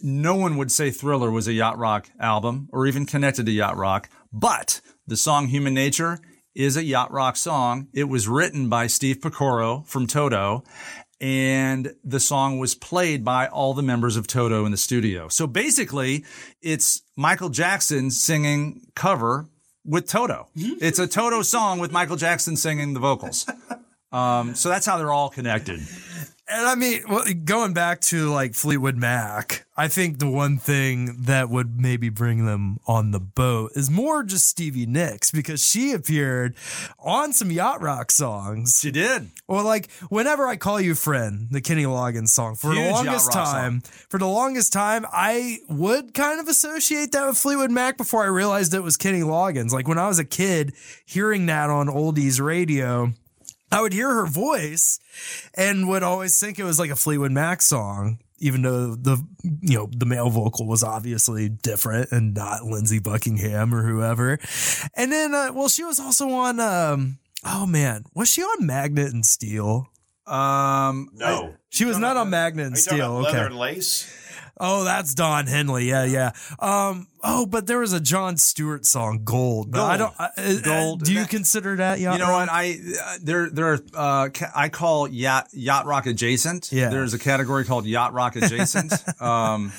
No 0.00 0.34
one 0.34 0.56
would 0.56 0.72
say 0.72 0.90
Thriller 0.90 1.30
was 1.30 1.46
a 1.46 1.52
yacht 1.52 1.78
rock 1.78 2.10
album 2.18 2.68
or 2.72 2.86
even 2.88 3.06
connected 3.06 3.46
to 3.46 3.52
yacht 3.52 3.76
rock, 3.76 4.08
but 4.32 4.80
the 5.06 5.16
song 5.16 5.48
Human 5.48 5.74
Nature 5.74 6.18
is 6.54 6.76
a 6.76 6.84
yacht 6.84 7.10
rock 7.12 7.36
song. 7.36 7.88
It 7.92 8.04
was 8.04 8.28
written 8.28 8.68
by 8.68 8.86
Steve 8.86 9.18
Porcaro 9.18 9.86
from 9.86 10.06
Toto 10.06 10.64
and 11.20 11.94
the 12.04 12.20
song 12.20 12.58
was 12.58 12.74
played 12.74 13.24
by 13.24 13.46
all 13.46 13.72
the 13.72 13.82
members 13.82 14.16
of 14.16 14.26
Toto 14.26 14.64
in 14.66 14.72
the 14.72 14.76
studio. 14.76 15.28
So 15.28 15.46
basically, 15.46 16.24
it's 16.60 17.02
Michael 17.16 17.48
Jackson 17.48 18.10
singing 18.10 18.82
cover 18.94 19.48
with 19.84 20.06
Toto. 20.06 20.48
It's 20.54 20.98
a 20.98 21.06
Toto 21.06 21.42
song 21.42 21.78
with 21.78 21.92
Michael 21.92 22.16
Jackson 22.16 22.56
singing 22.56 22.94
the 22.94 23.00
vocals. 23.00 23.46
Um, 24.12 24.54
so 24.54 24.68
that's 24.68 24.86
how 24.86 24.96
they're 24.96 25.10
all 25.10 25.28
connected. 25.28 25.80
And 26.46 26.66
I 26.66 26.74
mean, 26.74 27.02
well, 27.08 27.24
going 27.44 27.72
back 27.72 28.00
to 28.02 28.28
like 28.28 28.54
Fleetwood 28.54 28.98
Mac, 28.98 29.64
I 29.78 29.88
think 29.88 30.18
the 30.18 30.28
one 30.28 30.58
thing 30.58 31.22
that 31.22 31.48
would 31.48 31.80
maybe 31.80 32.10
bring 32.10 32.44
them 32.44 32.78
on 32.86 33.12
the 33.12 33.20
boat 33.20 33.72
is 33.74 33.90
more 33.90 34.22
just 34.22 34.46
Stevie 34.46 34.84
Nicks 34.84 35.30
because 35.30 35.64
she 35.64 35.92
appeared 35.92 36.54
on 36.98 37.32
some 37.32 37.50
yacht 37.50 37.80
rock 37.80 38.10
songs. 38.10 38.78
She 38.82 38.90
did. 38.90 39.30
Well, 39.48 39.64
like 39.64 39.90
whenever 40.10 40.46
I 40.46 40.56
call 40.56 40.78
you 40.82 40.94
friend, 40.94 41.48
the 41.50 41.62
Kenny 41.62 41.84
Loggins 41.84 42.28
song 42.28 42.56
for 42.56 42.72
Huge 42.72 42.84
the 42.84 42.92
longest 42.92 43.32
time, 43.32 43.80
for 44.10 44.18
the 44.18 44.28
longest 44.28 44.70
time, 44.70 45.06
I 45.10 45.60
would 45.70 46.12
kind 46.12 46.40
of 46.40 46.48
associate 46.48 47.12
that 47.12 47.26
with 47.26 47.38
Fleetwood 47.38 47.70
Mac 47.70 47.96
before 47.96 48.22
I 48.22 48.26
realized 48.26 48.74
it 48.74 48.80
was 48.80 48.98
Kenny 48.98 49.22
Loggins. 49.22 49.72
Like 49.72 49.88
when 49.88 49.98
I 49.98 50.08
was 50.08 50.18
a 50.18 50.24
kid, 50.24 50.74
hearing 51.06 51.46
that 51.46 51.70
on 51.70 51.86
oldies 51.86 52.38
radio. 52.38 53.12
I 53.74 53.80
would 53.82 53.92
hear 53.92 54.08
her 54.14 54.26
voice 54.26 55.00
and 55.54 55.88
would 55.88 56.02
always 56.02 56.38
think 56.38 56.58
it 56.58 56.64
was 56.64 56.78
like 56.78 56.90
a 56.90 56.96
Fleetwood 56.96 57.32
Mac 57.32 57.60
song, 57.62 58.18
even 58.38 58.62
though 58.62 58.94
the 58.94 59.16
you 59.42 59.76
know 59.78 59.88
the 59.90 60.06
male 60.06 60.30
vocal 60.30 60.66
was 60.66 60.82
obviously 60.84 61.48
different 61.48 62.12
and 62.12 62.34
not 62.34 62.64
Lindsey 62.64 62.98
Buckingham 63.00 63.74
or 63.74 63.82
whoever. 63.82 64.38
And 64.96 65.10
then, 65.12 65.34
uh, 65.34 65.50
well, 65.52 65.68
she 65.68 65.84
was 65.84 65.98
also 66.00 66.28
on. 66.30 66.60
Um, 66.60 67.18
oh 67.44 67.66
man, 67.66 68.04
was 68.14 68.28
she 68.30 68.42
on 68.42 68.66
Magnet 68.66 69.12
and 69.12 69.24
Steel? 69.26 69.88
Um, 70.26 71.10
No. 71.14 71.54
She 71.68 71.84
was 71.84 71.98
not 71.98 72.16
on 72.16 72.30
Magnet 72.30 72.66
and 72.66 72.76
Are 72.76 72.78
you 72.78 72.84
talking 72.84 72.98
Steel. 72.98 73.18
about 73.18 73.24
leather 73.24 73.38
Okay. 73.38 73.46
and 73.46 73.58
lace? 73.58 74.10
Oh, 74.60 74.84
that's 74.84 75.14
Don 75.14 75.46
Henley. 75.46 75.88
Yeah, 75.88 76.04
yeah. 76.04 76.30
Um. 76.60 77.08
Oh, 77.22 77.44
but 77.46 77.66
there 77.66 77.78
was 77.80 77.92
a 77.92 78.00
John 78.00 78.36
Stewart 78.36 78.86
song, 78.86 79.22
"Gold." 79.24 79.72
But 79.72 79.80
I 79.80 79.96
don't. 79.96 80.14
I- 80.18 80.30
uh, 80.36 80.60
Gold. 80.62 81.02
Do 81.04 81.12
you 81.12 81.20
That- 81.20 81.30
consider 81.30 81.76
that? 81.76 81.98
Yacht 81.98 82.12
you 82.14 82.18
know 82.20 82.28
rock? 82.30 82.48
what? 82.48 82.48
I 82.52 82.78
uh, 83.04 83.18
there 83.22 83.50
there 83.50 83.72
are 83.72 83.78
uh, 83.94 84.28
I 84.54 84.68
call 84.68 85.08
yacht 85.08 85.48
yacht 85.52 85.86
rock 85.86 86.06
adjacent. 86.06 86.70
Yeah. 86.70 86.90
There's 86.90 87.14
a 87.14 87.18
category 87.18 87.64
called 87.64 87.86
yacht 87.86 88.12
rock 88.12 88.36
adjacent 88.36 88.92
um, 89.20 89.72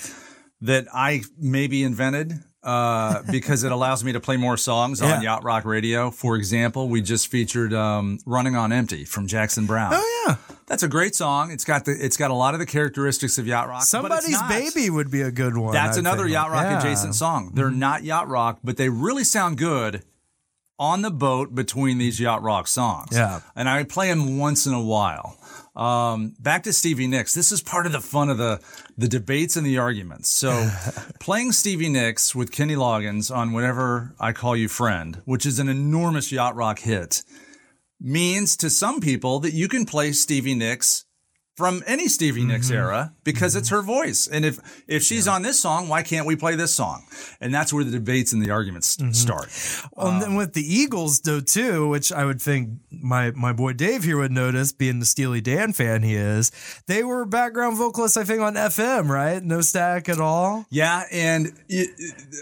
that 0.61 0.87
I 0.93 1.21
maybe 1.37 1.83
invented. 1.83 2.33
Uh, 2.65 3.21
because 3.31 3.63
it 3.63 3.71
allows 3.71 4.03
me 4.03 4.11
to 4.11 4.19
play 4.19 4.37
more 4.37 4.57
songs 4.57 4.99
Yeah. 4.99 5.17
on 5.17 5.21
Yacht 5.21 5.43
Rock 5.43 5.65
Radio. 5.65 6.09
For 6.09 6.35
example, 6.35 6.89
we 6.89 6.99
just 7.01 7.27
featured 7.27 7.73
um, 7.75 8.17
"Running 8.25 8.55
on 8.55 8.71
Empty" 8.71 9.05
from 9.05 9.27
Jackson 9.27 9.67
Browne. 9.67 9.91
Oh 9.93 10.25
yeah. 10.27 10.35
That's 10.65 10.81
a 10.81 10.87
great 10.87 11.13
song. 11.13 11.51
It's 11.51 11.63
got 11.63 11.85
the 11.85 11.91
it's 11.91 12.17
got 12.17 12.31
a 12.31 12.33
lot 12.33 12.55
of 12.55 12.59
the 12.59 12.65
characteristics 12.65 13.37
of 13.37 13.45
yacht 13.45 13.67
rock. 13.69 13.83
Somebody's 13.83 14.41
baby 14.49 14.89
would 14.89 15.11
be 15.11 15.21
a 15.21 15.29
good 15.31 15.55
one. 15.55 15.73
That's 15.73 15.97
I 15.97 15.99
another 15.99 16.23
think. 16.23 16.33
yacht 16.33 16.49
rock 16.49 16.63
Yeah. 16.63 16.77
Mm-hmm. 16.79 16.87
adjacent 16.87 17.13
song. 17.15 17.51
They're 17.53 17.69
not 17.69 18.03
yacht 18.03 18.27
rock, 18.27 18.57
but 18.63 18.77
they 18.77 18.89
really 18.89 19.23
sound 19.23 19.59
good 19.59 20.01
on 20.79 21.03
the 21.03 21.11
boat 21.11 21.53
between 21.53 21.99
these 21.99 22.19
yacht 22.19 22.41
rock 22.41 22.67
songs. 22.67 23.09
Yeah. 23.11 23.41
And 23.55 23.69
I 23.69 23.83
play 23.83 24.09
them 24.09 24.39
once 24.39 24.65
in 24.65 24.73
a 24.73 24.81
while. 24.81 25.37
Um, 25.75 26.35
back 26.39 26.63
to 26.63 26.73
Stevie 26.73 27.07
Nicks. 27.07 27.33
This 27.33 27.51
is 27.51 27.61
part 27.61 27.85
of 27.85 27.91
the 27.91 28.01
fun 28.01 28.29
of 28.29 28.37
the 28.37 28.61
the 28.97 29.07
debates 29.07 29.57
and 29.57 29.65
the 29.65 29.77
arguments. 29.77 30.29
So, 30.29 30.69
playing 31.19 31.51
Stevie 31.51 31.89
Nicks 31.89 32.33
with 32.33 32.51
Kenny 32.51 32.75
Loggins 32.75 33.35
on 33.35 33.51
"Whenever 33.51 34.15
I 34.19 34.31
Call 34.31 34.55
You 34.55 34.69
Friend," 34.69 35.21
which 35.25 35.45
is 35.45 35.59
an 35.59 35.67
enormous 35.67 36.31
yacht 36.31 36.55
rock 36.55 36.79
hit, 36.79 37.23
means 37.99 38.55
to 38.57 38.69
some 38.69 39.01
people 39.01 39.39
that 39.39 39.53
you 39.53 39.67
can 39.67 39.85
play 39.85 40.13
Stevie 40.13 40.55
Nicks 40.55 41.05
from 41.55 41.83
any 41.87 42.07
Stevie 42.07 42.43
Nicks 42.43 42.67
Mm-hmm. 42.67 42.75
era 42.75 43.13
because 43.23 43.55
it's 43.55 43.69
her 43.69 43.81
voice. 43.81 44.27
And 44.27 44.43
if 44.45 44.59
if 44.87 45.03
she's 45.03 45.27
on 45.27 45.41
this 45.41 45.59
song, 45.59 45.87
why 45.87 46.03
can't 46.03 46.25
we 46.27 46.35
play 46.35 46.55
this 46.55 46.73
song? 46.73 47.03
And 47.39 47.53
that's 47.53 47.71
where 47.71 47.83
the 47.83 47.91
debates 47.91 48.33
and 48.33 48.43
the 48.43 48.51
arguments 48.51 48.97
Mm-hmm. 48.97 49.11
start. 49.13 49.49
Well, 49.95 50.07
and 50.07 50.21
then 50.21 50.35
with 50.35 50.53
the 50.53 50.61
Eagles 50.61 51.19
though 51.21 51.39
too, 51.39 51.87
which 51.87 52.11
I 52.11 52.25
would 52.25 52.41
think 52.41 52.71
my 52.91 53.31
my 53.31 53.53
boy 53.53 53.73
Dave 53.73 54.03
here 54.03 54.17
would 54.17 54.31
notice, 54.31 54.71
being 54.71 54.99
the 54.99 55.05
Steely 55.05 55.41
Dan 55.41 55.71
fan 55.73 56.03
he 56.03 56.15
is, 56.15 56.51
they 56.87 57.03
were 57.03 57.25
background 57.25 57.77
vocalists 57.77 58.17
I 58.17 58.23
think 58.25 58.41
on 58.41 58.55
FM, 58.55 59.07
right? 59.09 59.41
No 59.43 59.61
static 59.61 60.09
at 60.09 60.19
all. 60.19 60.65
Yeah, 60.69 61.03
and 61.11 61.53
it, 61.69 61.89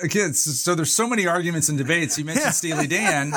again, 0.02 0.34
so, 0.34 0.52
so 0.52 0.76
there's 0.76 0.94
so 0.94 1.08
many 1.08 1.28
arguments 1.28 1.70
and 1.70 1.78
debates. 1.78 2.18
You 2.18 2.26
mentioned 2.26 2.54
Steely 2.64 2.88
Dan, 2.88 3.34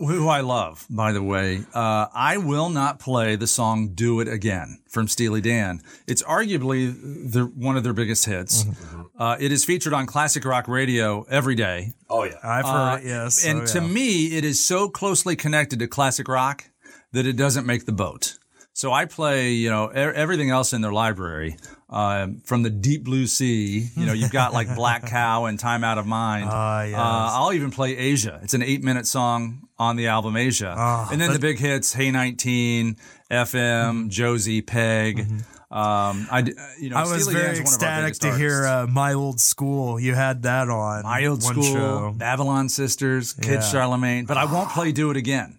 who 0.00 0.28
I 0.28 0.40
love, 0.40 0.86
by 0.90 1.12
the 1.12 1.22
way. 1.22 1.64
Uh, 1.74 2.06
I 2.12 2.38
will 2.38 2.68
not 2.70 2.98
play 2.98 3.36
the 3.36 3.46
song 3.46 3.88
"Do 3.94 4.20
It 4.20 4.28
Again" 4.28 4.80
from 4.88 5.06
Steely 5.08 5.40
Dan. 5.40 5.82
It's 6.06 6.22
arguably 6.22 7.32
the, 7.32 7.44
one 7.54 7.76
of 7.76 7.84
their 7.84 7.92
biggest 7.92 8.24
hits. 8.26 8.64
Uh, 9.18 9.36
it 9.38 9.52
is 9.52 9.64
featured 9.64 9.92
on 9.92 10.06
classic 10.06 10.44
rock 10.44 10.66
radio 10.68 11.22
every 11.30 11.54
day. 11.54 11.92
Oh, 12.08 12.24
yeah. 12.24 12.34
I've 12.42 12.64
heard 12.64 12.96
it, 13.00 13.06
yes. 13.06 13.44
And 13.46 13.62
Oh, 13.62 13.66
to 13.66 13.80
me, 13.80 14.36
it 14.36 14.44
is 14.44 14.64
so 14.64 14.88
closely 14.88 15.36
connected 15.36 15.78
to 15.80 15.86
classic 15.86 16.26
rock 16.28 16.64
that 17.12 17.26
it 17.26 17.34
doesn't 17.36 17.66
make 17.66 17.84
the 17.86 17.92
boat. 17.92 18.36
So 18.72 18.92
I 18.92 19.04
play, 19.04 19.50
you 19.50 19.68
know, 19.68 19.90
e- 19.90 19.96
everything 19.96 20.48
else 20.50 20.72
in 20.72 20.80
their 20.80 20.92
library, 20.92 21.56
um, 21.90 22.40
from 22.46 22.62
the 22.62 22.70
deep 22.70 23.04
blue 23.04 23.26
sea. 23.26 23.88
You 23.96 24.06
know, 24.06 24.12
you've 24.14 24.30
got 24.30 24.52
like 24.54 24.74
Black 24.74 25.06
Cow 25.06 25.46
and 25.46 25.58
Time 25.58 25.84
Out 25.84 25.98
of 25.98 26.06
Mind. 26.06 26.48
Ah, 26.50 26.82
yes. 26.84 26.94
uh, 26.96 27.28
I'll 27.32 27.52
even 27.52 27.70
play 27.72 27.96
Asia. 27.96 28.38
It's 28.42 28.54
an 28.54 28.62
eight 28.62 28.82
minute 28.82 29.06
song 29.06 29.68
on 29.80 29.96
the 29.96 30.06
album 30.08 30.36
Asia. 30.36 30.74
Ah, 30.76 31.08
and 31.10 31.20
then 31.20 31.32
the 31.32 31.38
big 31.38 31.58
hits, 31.58 31.92
Hey 31.94 32.10
19, 32.10 32.96
FM, 33.30 34.08
Josie, 34.10 34.60
Peg. 34.62 35.20
Um, 35.20 36.26
I, 36.30 36.40
uh, 36.40 36.44
you 36.80 36.90
know, 36.90 36.96
Mm-hmm. 36.96 36.96
I 36.96 37.02
was 37.02 37.22
Steely 37.22 37.34
very 37.40 37.54
Dan's 37.56 37.58
one 37.80 37.88
of 37.88 37.88
our 37.88 38.06
ecstatic 38.08 38.14
to 38.32 38.36
hear 38.36 38.66
uh, 38.66 38.86
my 38.88 39.14
old 39.14 39.40
school. 39.40 39.98
You 40.00 40.14
had 40.14 40.42
that 40.42 40.68
on 40.68 41.04
My 41.04 41.24
Old 41.26 41.42
School, 41.44 41.62
show. 41.62 42.14
Babylon 42.16 42.68
Sisters, 42.68 43.32
Kid 43.34 43.52
Yeah. 43.52 43.60
Charlemagne, 43.60 44.24
but 44.26 44.36
I 44.36 44.44
won't 44.46 44.68
play 44.78 44.90
Do 44.92 45.10
It 45.12 45.16
Again. 45.16 45.58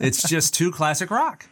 it's 0.00 0.26
just 0.28 0.54
too 0.54 0.70
classic 0.70 1.10
rock. 1.10 1.44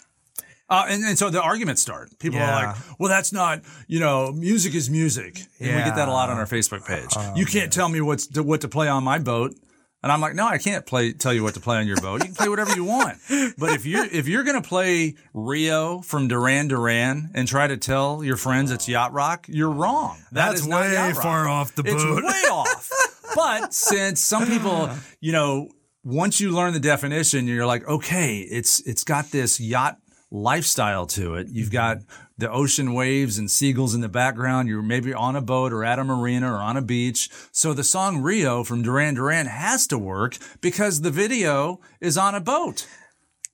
Uh, 0.70 0.86
and, 0.88 1.04
and 1.04 1.18
so 1.18 1.30
the 1.30 1.42
arguments 1.42 1.82
start. 1.82 2.16
People 2.18 2.38
Yeah. 2.38 2.50
are 2.50 2.66
like, 2.68 2.76
well, 2.98 3.08
that's 3.08 3.32
not, 3.32 3.62
you 3.88 4.00
know, 4.00 4.32
music 4.32 4.74
is 4.74 4.88
music. 4.88 5.40
And 5.60 5.76
we 5.76 5.82
get 5.82 5.96
that 5.96 6.08
a 6.08 6.12
lot 6.12 6.30
on 6.30 6.38
our 6.38 6.46
Facebook 6.46 6.86
page. 6.86 7.10
Oh, 7.16 7.32
you 7.36 7.44
can't 7.44 7.72
tell 7.72 7.88
me 7.88 8.00
what's 8.00 8.26
to, 8.28 8.42
what 8.42 8.60
to 8.62 8.68
play 8.68 8.88
on 8.88 9.02
my 9.04 9.18
boat. 9.18 9.54
And 10.06 10.12
I'm 10.12 10.20
like, 10.20 10.36
no, 10.36 10.46
I 10.46 10.58
can't 10.58 10.86
play, 10.86 11.12
tell 11.12 11.34
you 11.34 11.42
what 11.42 11.54
to 11.54 11.60
play 11.60 11.78
on 11.78 11.88
your 11.88 11.96
boat. 11.96 12.20
You 12.20 12.26
can 12.26 12.36
play 12.36 12.48
whatever 12.48 12.72
you 12.76 12.84
want. 12.84 13.18
But 13.58 13.70
if 13.70 13.84
you're, 13.84 14.04
if 14.04 14.28
you're 14.28 14.44
going 14.44 14.54
to 14.54 14.68
play 14.68 15.16
Rio 15.34 16.00
from 16.00 16.28
Duran 16.28 16.68
Duran 16.68 17.32
and 17.34 17.48
try 17.48 17.66
to 17.66 17.76
tell 17.76 18.22
your 18.22 18.36
friends 18.36 18.70
it's 18.70 18.88
yacht 18.88 19.12
rock, 19.12 19.46
you're 19.48 19.68
wrong. 19.68 20.18
That 20.30 20.50
That's 20.50 20.64
way 20.64 21.12
far 21.12 21.48
off 21.48 21.74
the 21.74 21.82
boat. 21.82 21.94
It's 21.96 22.04
way 22.04 22.50
off. 22.52 22.88
But 23.34 23.74
since 23.74 24.20
some 24.20 24.46
people, 24.46 24.90
you 25.20 25.32
know, 25.32 25.70
once 26.04 26.40
you 26.40 26.52
learn 26.52 26.72
the 26.72 26.78
definition, 26.78 27.48
you're 27.48 27.66
like, 27.66 27.84
okay, 27.88 28.38
it's 28.38 28.78
it's 28.86 29.02
got 29.02 29.32
this 29.32 29.58
yacht 29.58 29.98
lifestyle 30.30 31.06
to 31.06 31.34
it. 31.34 31.48
You've 31.50 31.72
got 31.72 31.98
the 32.38 32.50
ocean 32.50 32.92
waves 32.92 33.38
and 33.38 33.50
seagulls 33.50 33.94
in 33.94 34.00
the 34.00 34.08
background. 34.08 34.68
You're 34.68 34.82
maybe 34.82 35.14
on 35.14 35.36
a 35.36 35.40
boat 35.40 35.72
or 35.72 35.84
at 35.84 35.98
a 35.98 36.04
marina 36.04 36.52
or 36.52 36.56
on 36.58 36.76
a 36.76 36.82
beach. 36.82 37.30
So 37.52 37.72
the 37.72 37.84
song 37.84 38.22
Rio 38.22 38.62
from 38.64 38.82
Duran 38.82 39.14
Duran 39.14 39.46
has 39.46 39.86
to 39.88 39.98
work 39.98 40.36
because 40.60 41.00
the 41.00 41.10
video 41.10 41.80
is 42.00 42.18
on 42.18 42.34
a 42.34 42.40
boat. 42.40 42.86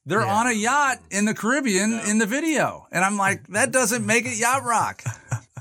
They're 0.05 0.27
on 0.27 0.49
a 0.49 0.53
yacht 0.53 0.99
in 1.13 1.27
the 1.27 1.35
Caribbean 1.35 2.01
in 2.09 2.19
the 2.19 2.27
video. 2.27 2.89
And 2.91 3.05
I'm 3.05 3.17
like, 3.17 3.47
that 3.49 3.71
doesn't 3.71 4.05
make 4.05 4.27
it 4.27 4.39
yacht 4.39 4.65
rock. 4.65 5.03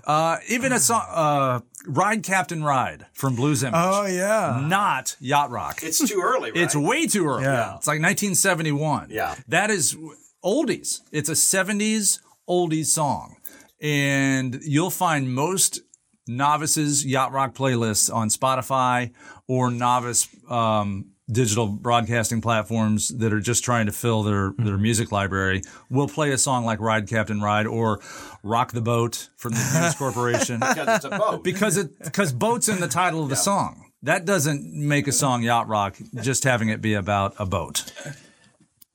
Uh, 0.04 0.38
even 0.50 0.74
a 0.74 0.80
song, 0.80 1.06
uh, 1.12 1.60
Ride 1.86 2.24
Captain 2.24 2.63
Ride 2.63 3.06
from 3.13 3.36
Blues 3.36 3.62
Image. 3.62 3.75
Oh 3.75 4.08
yeah. 4.08 4.60
Not 4.68 5.16
yacht 5.20 5.51
rock. 5.51 5.82
It's 5.84 6.00
too 6.00 6.22
early, 6.24 6.51
right? 6.56 6.60
It's 6.60 6.75
way 6.75 7.06
too 7.06 7.28
early. 7.28 7.44
Yeah. 7.44 7.75
It's 7.75 7.86
like 7.88 8.01
1971. 8.01 9.10
Yeah. 9.12 9.36
That 9.48 9.70
is 9.70 9.96
oldies. 10.44 11.01
It's 11.12 11.30
a 11.30 11.34
70s 11.34 12.20
oldies 12.50 12.88
song. 12.88 13.38
And 13.81 14.60
you'll 14.63 14.91
find 14.91 15.33
most 15.33 15.81
novices 16.27 17.05
yacht 17.05 17.31
rock 17.31 17.53
playlists 17.55 18.13
on 18.13 18.29
Spotify 18.29 19.12
or 19.48 19.71
novice 19.71 20.27
um, 20.50 21.12
digital 21.31 21.67
broadcasting 21.67 22.41
platforms 22.41 23.10
that 23.10 23.33
are 23.33 23.39
just 23.39 23.63
trying 23.63 23.86
to 23.86 23.91
fill 23.91 24.24
their, 24.24 24.53
their 24.57 24.77
music 24.77 25.12
library 25.12 25.62
will 25.89 26.07
play 26.07 26.31
a 26.31 26.38
song 26.38 26.65
like 26.65 26.79
Ride 26.79 27.07
Captain 27.07 27.41
Ride 27.41 27.65
or 27.67 28.01
Rock 28.43 28.71
the 28.71 28.81
Boat 28.81 29.29
from 29.38 29.53
the 29.53 29.60
Hues 29.60 29.95
Corporation 29.95 30.60
because 30.60 30.88
it's 30.88 31.05
a 31.05 31.10
boat. 31.10 31.43
because 31.43 31.77
it 31.77 31.98
because 32.00 32.33
boat's 32.33 32.67
in 32.67 32.79
the 32.79 32.88
title 32.88 33.24
of 33.24 33.29
the 33.29 33.36
song. 33.36 33.88
That 34.03 34.25
doesn't 34.25 34.63
make 34.74 35.07
a 35.07 35.12
song 35.12 35.43
yacht 35.43 35.67
rock 35.67 35.95
just 36.21 36.43
having 36.43 36.69
it 36.69 36.81
be 36.81 36.95
about 36.95 37.36
a 37.38 37.45
boat. 37.45 37.91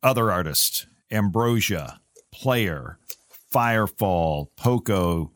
Other 0.02 0.32
artists: 0.32 0.86
Ambrosia, 1.10 2.00
Player, 2.32 2.98
Firefall, 3.56 4.48
Poco. 4.54 5.32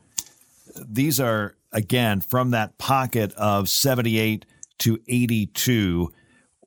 These 0.77 1.21
are 1.21 1.57
again 1.73 2.21
from 2.21 2.51
that 2.51 2.77
pocket 2.77 3.33
of 3.33 3.67
'78 3.71 4.45
to 4.81 5.01
'82. 5.09 6.13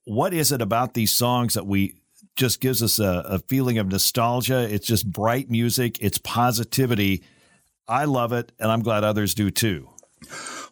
What 0.06 0.34
is 0.34 0.52
it 0.52 0.64
about 0.64 0.96
these 0.96 1.14
songs 1.14 1.54
that 1.54 1.68
we 1.68 1.94
just 2.36 2.60
gives 2.60 2.82
us 2.82 2.98
a, 2.98 3.24
a 3.28 3.38
feeling 3.38 3.78
of 3.78 3.88
nostalgia? 3.88 4.68
It's 4.68 4.88
just 4.88 5.06
bright 5.06 5.52
music. 5.52 6.02
It's 6.02 6.18
positivity. 6.18 7.22
I 7.88 8.06
love 8.06 8.34
it, 8.34 8.52
and 8.58 8.72
I'm 8.72 8.82
glad 8.82 9.04
others 9.04 9.36
do 9.36 9.52
too. 9.52 9.90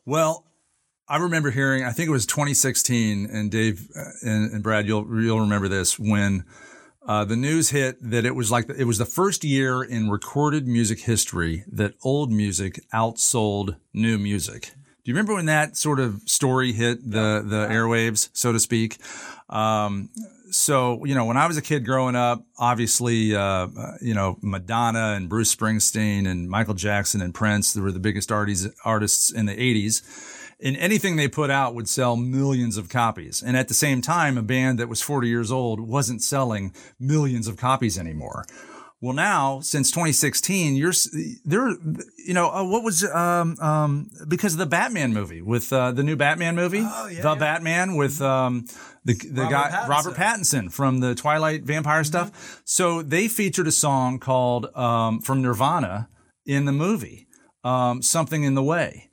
Well, 0.03 0.47
I 1.07 1.17
remember 1.17 1.51
hearing. 1.51 1.83
I 1.83 1.91
think 1.91 2.07
it 2.07 2.11
was 2.11 2.25
2016, 2.25 3.27
and 3.31 3.51
Dave 3.51 3.87
uh, 3.95 4.05
and, 4.23 4.51
and 4.51 4.63
Brad, 4.63 4.87
you'll 4.87 5.05
you'll 5.21 5.41
remember 5.41 5.67
this 5.67 5.99
when 5.99 6.43
uh, 7.07 7.25
the 7.25 7.35
news 7.35 7.71
hit 7.71 7.97
that 8.01 8.25
it 8.25 8.35
was 8.35 8.51
like 8.51 8.69
it 8.69 8.85
was 8.85 8.97
the 8.97 9.05
first 9.05 9.43
year 9.43 9.81
in 9.81 10.09
recorded 10.09 10.67
music 10.67 11.01
history 11.01 11.63
that 11.71 11.93
old 12.03 12.31
music 12.31 12.79
outsold 12.93 13.77
new 13.93 14.17
music. 14.17 14.73
Do 15.03 15.09
you 15.09 15.15
remember 15.15 15.33
when 15.33 15.47
that 15.47 15.75
sort 15.77 15.99
of 15.99 16.21
story 16.25 16.73
hit 16.73 16.99
the 17.03 17.43
the 17.43 17.67
airwaves, 17.67 18.29
so 18.33 18.51
to 18.51 18.59
speak? 18.59 18.97
Um, 19.49 20.09
so 20.51 21.03
you 21.05 21.15
know, 21.15 21.25
when 21.25 21.37
I 21.37 21.47
was 21.47 21.57
a 21.57 21.61
kid 21.61 21.85
growing 21.85 22.15
up, 22.15 22.43
obviously, 22.59 23.35
uh, 23.35 23.41
uh, 23.41 23.93
you 23.99 24.13
know, 24.13 24.37
Madonna 24.41 25.13
and 25.15 25.27
Bruce 25.27 25.55
Springsteen 25.55 26.27
and 26.27 26.49
Michael 26.49 26.75
Jackson 26.75 27.21
and 27.21 27.33
Prince, 27.33 27.73
they 27.73 27.81
were 27.81 27.91
the 27.91 27.99
biggest 27.99 28.31
artists 28.31 28.67
artists 28.85 29.31
in 29.31 29.47
the 29.47 29.55
'80s. 29.55 30.03
And 30.63 30.77
anything 30.77 31.15
they 31.15 31.27
put 31.27 31.49
out 31.49 31.73
would 31.73 31.89
sell 31.89 32.15
millions 32.15 32.77
of 32.77 32.87
copies. 32.87 33.41
And 33.41 33.57
at 33.57 33.67
the 33.67 33.73
same 33.73 34.01
time, 34.01 34.37
a 34.37 34.43
band 34.43 34.77
that 34.79 34.89
was 34.89 35.01
40 35.01 35.27
years 35.27 35.51
old 35.51 35.79
wasn't 35.79 36.21
selling 36.21 36.73
millions 36.99 37.47
of 37.47 37.57
copies 37.57 37.97
anymore. 37.97 38.45
Well, 39.01 39.13
now 39.13 39.61
since 39.61 39.89
2016, 39.89 40.75
you're 40.75 40.93
there. 41.43 41.69
You 42.23 42.35
know 42.35 42.51
uh, 42.51 42.63
what 42.63 42.83
was 42.83 43.03
um, 43.03 43.57
um, 43.59 44.11
because 44.27 44.53
of 44.53 44.59
the 44.59 44.67
Batman 44.67 45.11
movie 45.11 45.41
with 45.41 45.73
uh, 45.73 45.91
the 45.91 46.03
new 46.03 46.15
Batman 46.15 46.55
movie, 46.55 46.81
the 46.81 47.35
Batman 47.39 47.95
with 47.95 48.21
um, 48.21 48.67
the 49.03 49.15
the 49.15 49.41
Robert 49.41 49.51
guy 49.51 49.71
Pattinson. 49.71 49.89
Robert 49.89 50.13
Pattinson 50.13 50.71
from 50.71 50.99
the 50.99 51.15
Twilight 51.15 51.63
vampire 51.63 52.03
stuff. 52.03 52.61
So 52.63 53.01
they 53.01 53.27
featured 53.27 53.65
a 53.65 53.71
song 53.71 54.19
called 54.19 54.67
um, 54.75 55.19
from 55.19 55.41
Nirvana 55.41 56.07
in 56.45 56.65
the 56.65 56.71
movie, 56.71 57.27
um, 57.63 58.03
"Something 58.03 58.43
in 58.43 58.53
the 58.53 58.63
Way." 58.63 59.09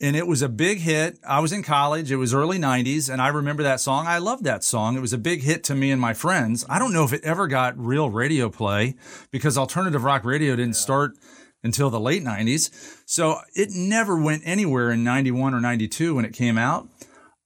And 0.00 0.16
it 0.16 0.26
was 0.26 0.42
a 0.42 0.48
big 0.48 0.78
hit. 0.78 1.18
I 1.26 1.40
was 1.40 1.52
in 1.52 1.62
college. 1.62 2.10
It 2.10 2.16
was 2.16 2.34
early 2.34 2.58
90s, 2.58 3.12
and 3.12 3.22
I 3.22 3.28
remember 3.28 3.62
that 3.62 3.80
song. 3.80 4.06
I 4.06 4.18
loved 4.18 4.44
that 4.44 4.64
song. 4.64 4.96
It 4.96 5.00
was 5.00 5.12
a 5.12 5.18
big 5.18 5.42
hit 5.42 5.64
to 5.64 5.74
me 5.74 5.90
and 5.90 6.00
my 6.00 6.14
friends. 6.14 6.64
I 6.68 6.78
don't 6.78 6.92
know 6.92 7.04
if 7.04 7.12
it 7.12 7.24
ever 7.24 7.46
got 7.46 7.78
real 7.78 8.10
radio 8.10 8.50
play 8.50 8.96
because 9.30 9.56
alternative 9.56 10.04
rock 10.04 10.24
radio 10.24 10.56
didn't 10.56 10.76
start 10.76 11.12
until 11.62 11.90
the 11.90 12.00
late 12.00 12.22
90s. 12.22 12.70
So 13.06 13.38
it 13.54 13.70
never 13.70 14.20
went 14.20 14.42
anywhere 14.44 14.90
in 14.90 15.04
91 15.04 15.54
or 15.54 15.60
92 15.60 16.14
when 16.14 16.24
it 16.24 16.32
came 16.34 16.58
out. 16.58 16.88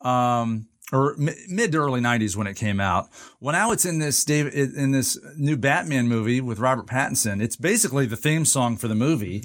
Um, 0.01 0.69
or 0.93 1.15
mi- 1.19 1.35
mid 1.49 1.73
to 1.73 1.79
early 1.79 2.01
90s 2.01 2.37
when 2.37 2.47
it 2.47 2.57
came 2.57 2.81
out. 2.81 3.09
Well, 3.41 3.53
now 3.53 3.73
it's 3.73 3.85
in 3.85 3.99
this 3.99 4.25
Dave 4.25 4.53
in 4.55 4.91
this 4.91 5.19
new 5.37 5.57
Batman 5.57 6.09
movie 6.09 6.41
with 6.41 6.59
Robert 6.59 6.87
Pattinson. 6.87 7.43
It's 7.43 7.57
basically 7.57 8.07
the 8.07 8.17
theme 8.17 8.45
song 8.45 8.77
for 8.77 8.89
the 8.89 8.95
movie. 8.95 9.45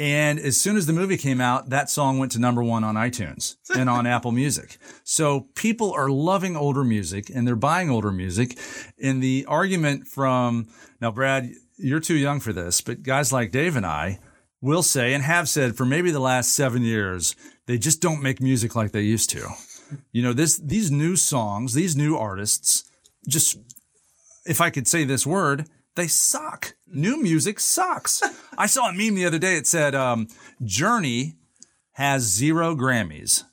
And 0.00 0.38
as 0.40 0.58
soon 0.58 0.78
as 0.78 0.86
the 0.86 0.94
movie 0.94 1.18
came 1.18 1.42
out, 1.42 1.68
that 1.68 1.90
song 1.90 2.18
went 2.18 2.32
to 2.32 2.38
number 2.38 2.62
one 2.62 2.84
on 2.84 2.94
iTunes 2.94 3.56
and 3.76 3.90
on 3.90 4.06
Apple 4.06 4.32
Music. 4.32 4.78
So 5.04 5.48
people 5.54 5.92
are 5.92 6.08
loving 6.08 6.56
older 6.56 6.82
music 6.82 7.28
and 7.28 7.46
they're 7.46 7.54
buying 7.54 7.90
older 7.90 8.10
music. 8.10 8.58
And 9.00 9.22
the 9.22 9.44
argument 9.46 10.08
from 10.08 10.68
now, 11.02 11.10
Brad, 11.10 11.50
you're 11.76 12.00
too 12.00 12.16
young 12.16 12.40
for 12.40 12.54
this, 12.54 12.80
but 12.80 13.02
guys 13.02 13.30
like 13.30 13.52
Dave 13.52 13.76
and 13.76 13.84
I 13.84 14.20
will 14.62 14.82
say 14.82 15.12
and 15.12 15.22
have 15.22 15.50
said 15.50 15.76
for 15.76 15.84
maybe 15.84 16.10
the 16.10 16.18
last 16.18 16.52
seven 16.52 16.82
years, 16.82 17.36
they 17.66 17.76
just 17.76 18.00
don't 18.00 18.22
make 18.22 18.40
music 18.40 18.74
like 18.74 18.92
they 18.92 19.02
used 19.02 19.28
to. 19.30 19.48
You 20.12 20.22
know, 20.22 20.32
this 20.32 20.56
these 20.56 20.90
new 20.90 21.14
songs, 21.16 21.74
these 21.74 21.94
new 21.94 22.16
artists, 22.16 22.84
just 23.28 23.58
if 24.46 24.62
I 24.62 24.70
could 24.70 24.88
say 24.88 25.04
this 25.04 25.26
word, 25.26 25.68
they 25.96 26.06
suck. 26.06 26.74
New 26.86 27.20
music 27.22 27.60
sucks. 27.60 28.22
I 28.56 28.66
saw 28.66 28.88
a 28.88 28.92
meme 28.92 29.14
the 29.14 29.26
other 29.26 29.38
day. 29.38 29.56
It 29.56 29.66
said, 29.66 29.94
um, 29.94 30.28
Journey 30.62 31.36
has 31.92 32.22
zero 32.22 32.74
Grammys. 32.74 33.44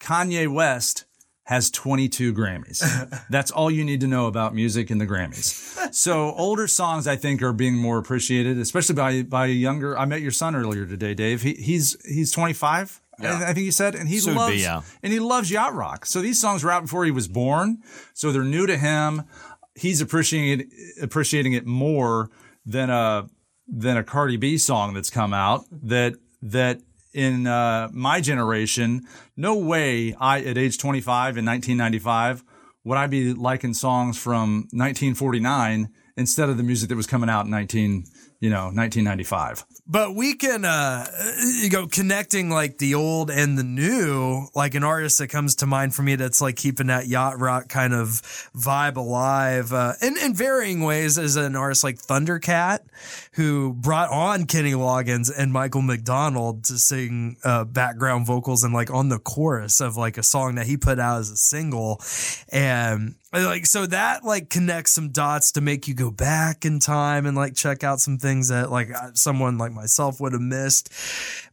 Kanye 0.00 0.52
West 0.52 1.04
has 1.44 1.70
22 1.70 2.32
Grammys. 2.32 2.82
That's 3.30 3.50
all 3.50 3.70
you 3.70 3.84
need 3.84 4.00
to 4.00 4.06
know 4.06 4.26
about 4.26 4.54
music 4.54 4.90
and 4.90 5.00
the 5.00 5.06
Grammys. 5.06 5.94
So 5.94 6.32
older 6.32 6.66
songs, 6.66 7.06
I 7.06 7.16
think, 7.16 7.42
are 7.42 7.52
being 7.52 7.76
more 7.76 7.98
appreciated, 7.98 8.58
especially 8.58 8.94
by 8.94 9.22
by 9.22 9.46
younger. 9.46 9.96
I 9.96 10.06
met 10.06 10.22
your 10.22 10.30
son 10.30 10.56
earlier 10.56 10.86
today, 10.86 11.14
Dave. 11.14 11.42
He, 11.42 11.54
he's 11.54 11.96
he's 12.06 12.32
25. 12.32 13.00
I, 13.20 13.50
I 13.50 13.54
think 13.54 13.64
you 13.64 13.72
said, 13.72 13.94
and 13.94 14.08
he 14.08 14.18
Soon 14.18 14.34
be, 14.34 14.38
loves 14.38 14.62
yeah. 14.62 14.82
and 15.02 15.12
he 15.12 15.20
loves 15.20 15.50
yacht 15.50 15.74
rock. 15.74 16.04
So 16.06 16.20
these 16.20 16.40
songs 16.40 16.64
were 16.64 16.70
out 16.70 16.82
before 16.82 17.04
he 17.04 17.10
was 17.10 17.28
born. 17.28 17.78
So 18.12 18.32
they're 18.32 18.42
new 18.42 18.66
to 18.66 18.76
him. 18.76 19.22
He's 19.74 20.00
appreciating 20.00 20.60
it, 20.60 21.02
appreciating 21.02 21.52
it 21.52 21.66
more 21.66 22.30
than 22.64 22.90
a 22.90 23.28
than 23.66 23.96
a 23.96 24.04
Cardi 24.04 24.36
B 24.36 24.58
song 24.58 24.94
that's 24.94 25.10
come 25.10 25.32
out. 25.32 25.64
That 25.70 26.14
that 26.42 26.80
in 27.12 27.46
uh, 27.46 27.88
my 27.92 28.20
generation, 28.20 29.02
no 29.36 29.56
way 29.56 30.14
I 30.20 30.40
at 30.40 30.58
age 30.58 30.78
25 30.78 31.36
in 31.38 31.44
1995 31.44 32.44
would 32.84 32.98
I 32.98 33.06
be 33.06 33.32
liking 33.32 33.72
songs 33.72 34.18
from 34.18 34.68
1949 34.72 35.88
instead 36.16 36.50
of 36.50 36.58
the 36.58 36.62
music 36.62 36.90
that 36.90 36.96
was 36.96 37.06
coming 37.06 37.30
out 37.30 37.46
in 37.46 37.50
19 37.50 38.04
you 38.40 38.50
know 38.50 38.66
1995. 38.66 39.64
But 39.86 40.14
we 40.14 40.32
can, 40.32 40.64
uh, 40.64 41.06
you 41.60 41.68
go 41.68 41.86
connecting 41.86 42.48
like 42.48 42.78
the 42.78 42.94
old 42.94 43.30
and 43.30 43.58
the 43.58 43.62
new, 43.62 44.46
like 44.54 44.74
an 44.74 44.82
artist 44.82 45.18
that 45.18 45.28
comes 45.28 45.56
to 45.56 45.66
mind 45.66 45.94
for 45.94 46.00
me 46.00 46.16
that's 46.16 46.40
like 46.40 46.56
keeping 46.56 46.86
that 46.86 47.06
yacht 47.06 47.38
rock 47.38 47.68
kind 47.68 47.92
of 47.92 48.08
vibe 48.56 48.96
alive, 48.96 49.74
uh, 49.74 49.92
in, 50.00 50.16
in 50.16 50.32
varying 50.32 50.80
ways 50.80 51.18
as 51.18 51.36
an 51.36 51.54
artist 51.54 51.84
like 51.84 51.98
Thundercat, 51.98 52.78
who 53.32 53.74
brought 53.74 54.08
on 54.08 54.46
Kenny 54.46 54.72
Loggins 54.72 55.30
and 55.36 55.52
Michael 55.52 55.82
McDonald 55.82 56.64
to 56.64 56.78
sing, 56.78 57.36
uh, 57.44 57.64
background 57.64 58.26
vocals 58.26 58.64
and 58.64 58.72
like 58.72 58.90
on 58.90 59.10
the 59.10 59.18
chorus 59.18 59.82
of 59.82 59.98
like 59.98 60.16
a 60.16 60.22
song 60.22 60.54
that 60.54 60.66
he 60.66 60.78
put 60.78 60.98
out 60.98 61.20
as 61.20 61.30
a 61.30 61.36
single. 61.36 62.00
And 62.50 63.16
like, 63.42 63.66
so 63.66 63.86
that 63.86 64.24
like 64.24 64.48
connects 64.50 64.92
some 64.92 65.10
dots 65.10 65.52
to 65.52 65.60
make 65.60 65.88
you 65.88 65.94
go 65.94 66.10
back 66.10 66.64
in 66.64 66.78
time 66.78 67.26
and 67.26 67.36
like 67.36 67.54
check 67.54 67.82
out 67.82 68.00
some 68.00 68.18
things 68.18 68.48
that 68.48 68.70
like 68.70 68.90
someone 69.14 69.58
like 69.58 69.72
myself 69.72 70.20
would 70.20 70.32
have 70.32 70.42
missed. 70.42 70.92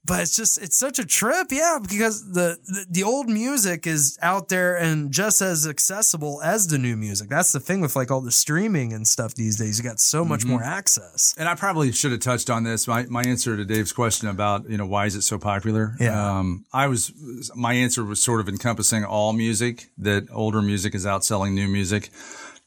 But 0.04 0.22
it's 0.22 0.36
just 0.36 0.58
it's 0.58 0.78
such 0.78 0.98
a 0.98 1.06
trip, 1.06 1.48
yeah, 1.52 1.78
because 1.80 2.32
the, 2.32 2.58
the 2.66 2.86
the 2.90 3.04
old 3.04 3.30
music 3.30 3.86
is 3.86 4.18
out 4.24 4.50
there 4.50 4.76
and 4.76 5.12
just 5.12 5.42
as 5.42 5.68
accessible 5.68 6.42
as 6.42 6.68
the 6.68 6.80
new 6.80 6.98
music. 6.98 7.30
That's 7.30 7.52
the 7.52 7.60
thing 7.60 7.82
with 7.82 7.96
like 7.96 8.10
all 8.10 8.22
the 8.22 8.32
streaming 8.32 8.94
and 8.94 9.08
stuff 9.08 9.36
these 9.36 9.58
days. 9.58 9.78
You 9.78 9.84
got 9.84 10.00
so 10.00 10.26
much 10.26 10.44
more 10.44 10.64
access. 10.64 11.36
And 11.38 11.48
I 11.48 11.54
probably 11.54 11.92
should 11.92 12.12
have 12.12 12.20
touched 12.22 12.50
on 12.50 12.64
this. 12.64 12.88
My, 12.88 13.04
my 13.04 13.22
answer 13.22 13.56
to 13.56 13.64
Dave's 13.64 13.94
question 13.94 14.28
about, 14.28 14.68
you 14.68 14.78
know, 14.78 14.88
why 14.88 15.06
is 15.06 15.16
it 15.16 15.22
so 15.22 15.38
popular? 15.38 15.96
Yeah. 16.00 16.40
Um, 16.40 16.66
I 16.74 16.88
was, 16.88 17.12
my 17.56 17.74
answer 17.74 18.04
was 18.04 18.20
sort 18.22 18.40
of 18.40 18.50
encompassing 18.50 19.06
all 19.06 19.34
music, 19.34 19.90
that 20.00 20.28
older 20.32 20.64
music 20.64 20.96
is 20.96 21.06
outselling 21.06 21.54
new 21.54 21.68
music. 21.68 22.10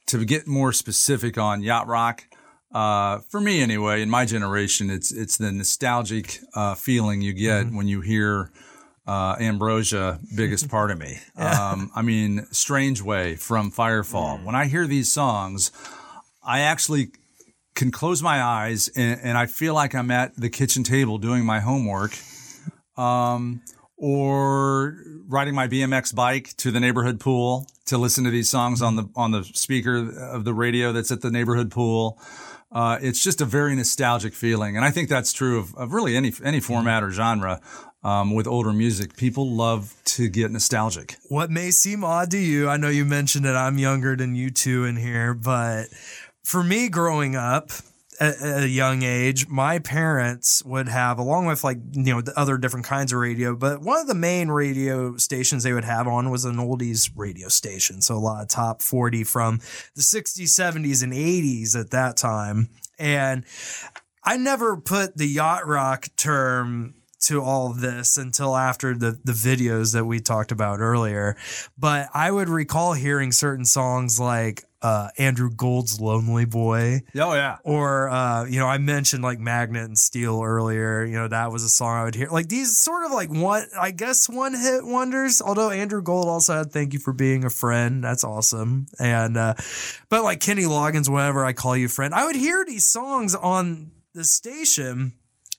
To 0.09 0.25
get 0.25 0.47
more 0.47 0.73
specific 0.73 1.37
on 1.37 1.63
yacht 1.63 1.89
rock, 1.89 2.25
uh, 2.75 3.21
for 3.29 3.41
me 3.41 3.63
anyway, 3.63 4.03
in 4.03 4.11
my 4.11 4.25
generation, 4.25 4.91
it's, 4.91 5.13
it's 5.13 5.37
the 5.37 5.53
nostalgic, 5.53 6.41
uh, 6.55 6.75
feeling 6.75 7.23
you 7.23 7.33
get 7.33 7.71
when 7.71 7.87
you 7.87 8.01
hear, 8.01 8.51
uh, 9.07 9.37
Ambrosia, 9.39 10.19
biggest 10.35 10.69
part 10.69 10.91
of 10.91 10.99
me. 10.99 11.19
Um, 11.37 11.91
I 11.95 12.03
mean, 12.03 12.47
Strange 12.53 13.03
Way 13.03 13.37
from 13.37 13.71
Firefall. 13.71 14.45
When 14.45 14.55
I 14.55 14.67
hear 14.67 14.87
these 14.87 15.13
songs, 15.13 15.73
I 16.43 16.61
actually 16.61 17.09
can 17.75 17.91
close 17.91 18.23
my 18.23 18.43
eyes 18.43 18.89
and, 18.97 19.21
and 19.23 19.39
I 19.39 19.47
feel 19.47 19.75
like 19.75 19.95
I'm 19.95 20.11
at 20.11 20.35
the 20.37 20.49
kitchen 20.49 20.85
table 20.85 21.19
doing 21.19 21.45
my 21.45 21.61
homework, 21.61 22.17
um, 22.97 23.63
or 23.97 24.97
riding 25.29 25.55
my 25.55 25.69
BMX 25.69 26.15
bike 26.15 26.55
to 26.59 26.71
the 26.71 26.81
neighborhood 26.81 27.21
pool 27.21 27.67
to 27.87 27.99
listen 27.99 28.25
to 28.25 28.31
these 28.31 28.49
songs 28.49 28.81
on 28.81 28.97
the 28.97 29.09
on 29.17 29.33
the 29.33 29.45
speaker 29.45 29.97
of 30.21 30.45
the 30.45 30.55
radio 30.55 30.93
that's 30.93 31.11
at 31.11 31.21
the 31.21 31.31
neighborhood 31.31 31.71
pool. 31.71 32.19
Uh, 32.75 32.99
it's 33.01 33.23
just 33.23 33.41
a 33.41 33.45
very 33.45 33.77
nostalgic 33.77 34.35
feeling, 34.35 34.77
and 34.77 34.85
I 34.85 34.91
think 34.91 35.09
that's 35.09 35.33
true 35.33 35.59
of, 35.59 35.75
of 35.77 35.93
really 35.93 36.17
any 36.17 36.33
any 36.43 36.61
format 36.61 37.03
or 37.03 37.11
genre. 37.11 37.61
Um, 38.03 38.35
with 38.35 38.47
older 38.47 38.73
music, 38.73 39.17
people 39.17 39.51
love 39.51 39.95
to 40.05 40.29
get 40.29 40.51
nostalgic. 40.51 41.17
what 41.31 41.51
may 41.51 41.71
seem 41.71 42.05
odd 42.05 42.31
to 42.33 42.39
you, 42.39 42.69
I 42.69 42.77
know 42.77 42.91
you 42.91 43.07
mentioned 43.07 43.47
that 43.47 43.57
I'm 43.57 43.79
younger 43.79 44.15
than 44.15 44.35
you 44.35 44.51
two 44.51 44.85
in 44.85 44.97
here, 44.97 45.33
but 45.33 45.87
for 46.43 46.63
me 46.63 46.91
growing 46.91 47.35
up 47.35 47.71
at 48.21 48.63
a 48.63 48.69
young 48.69 49.03
age, 49.03 49.49
my 49.49 49.79
parents 49.79 50.63
would 50.65 50.89
have, 50.89 51.19
along 51.19 51.47
with 51.47 51.65
like, 51.65 51.79
you 51.93 52.15
know, 52.15 52.21
the 52.21 52.39
other 52.39 52.59
different 52.59 52.87
kinds 52.87 53.13
of 53.13 53.19
radio, 53.19 53.55
but 53.55 53.81
one 53.81 54.01
of 54.01 54.07
the 54.07 54.15
main 54.15 54.49
radio 54.49 55.17
stations 55.17 55.63
they 55.63 55.73
would 55.73 55.85
have 55.85 56.07
on 56.07 56.31
was 56.31 56.45
an 56.45 56.57
oldies 56.57 57.11
radio 57.17 57.49
station. 57.49 58.01
So 58.01 58.15
a 58.15 58.19
lot 58.19 58.43
of 58.43 58.49
top 58.49 58.83
40 58.83 59.25
from 59.25 59.59
the 59.95 60.03
60s, 60.03 60.43
70s, 60.45 61.03
and 61.03 61.13
80s 61.13 61.79
at 61.79 61.91
that 61.91 62.17
time. 62.17 62.69
And 62.99 63.45
I 64.23 64.37
never 64.37 64.77
put 64.77 65.17
the 65.17 65.27
yacht 65.27 65.67
rock 65.67 66.09
term 66.17 66.95
to 67.25 67.43
all 67.43 67.71
of 67.71 67.81
this 67.81 68.19
until 68.19 68.55
after 68.55 68.95
the 68.95 69.19
the 69.25 69.33
videos 69.33 69.95
that 69.95 70.05
we 70.05 70.21
talked 70.21 70.53
about 70.53 70.81
earlier. 70.81 71.37
But 71.79 72.09
I 72.13 72.31
would 72.31 72.49
recall 72.49 72.93
hearing 72.93 73.33
certain 73.33 73.65
songs 73.65 74.21
like 74.21 74.65
uh, 74.85 75.09
Andrew 75.17 75.49
Gold's 75.51 75.99
"Lonely 75.99 76.45
Boy," 76.45 77.01
Oh 77.17 77.33
yeah, 77.33 77.57
or 77.65 78.11
uh, 78.11 78.45
you 78.45 78.59
know, 78.59 78.67
I 78.67 78.77
mentioned 78.77 79.23
like 79.23 79.41
Magnet 79.41 79.85
and 79.85 79.99
Steel 79.99 80.43
earlier. 80.45 81.03
You 81.05 81.15
know, 81.15 81.29
that 81.29 81.51
was 81.51 81.65
a 81.65 81.71
song 81.71 81.97
I 81.97 82.05
would 82.05 82.15
hear. 82.15 82.29
Like 82.29 82.49
these 82.49 82.77
sort 82.77 83.07
of 83.07 83.11
like 83.11 83.31
one, 83.31 83.65
I 83.81 83.93
guess, 83.93 84.29
one 84.29 84.53
hit 84.53 84.85
wonders. 84.85 85.41
Although 85.41 85.71
Andrew 85.71 86.03
Gold 86.03 86.29
also 86.29 86.53
had 86.55 86.71
"Thank 86.71 86.93
You 86.93 86.99
for 86.99 87.15
Being 87.15 87.45
a 87.45 87.51
Friend," 87.51 88.05
that's 88.05 88.25
awesome. 88.25 88.87
And 89.01 89.39
uh, 89.39 89.55
but 90.11 90.23
like 90.23 90.41
Kenny 90.41 90.65
Loggins, 90.65 91.09
whenever 91.09 91.47
I 91.47 91.55
call 91.55 91.75
you 91.79 91.89
friend, 91.89 92.13
I 92.13 92.27
would 92.27 92.37
hear 92.37 92.63
these 92.67 92.85
songs 92.85 93.35
on 93.35 93.91
the 94.13 94.25
station 94.25 95.15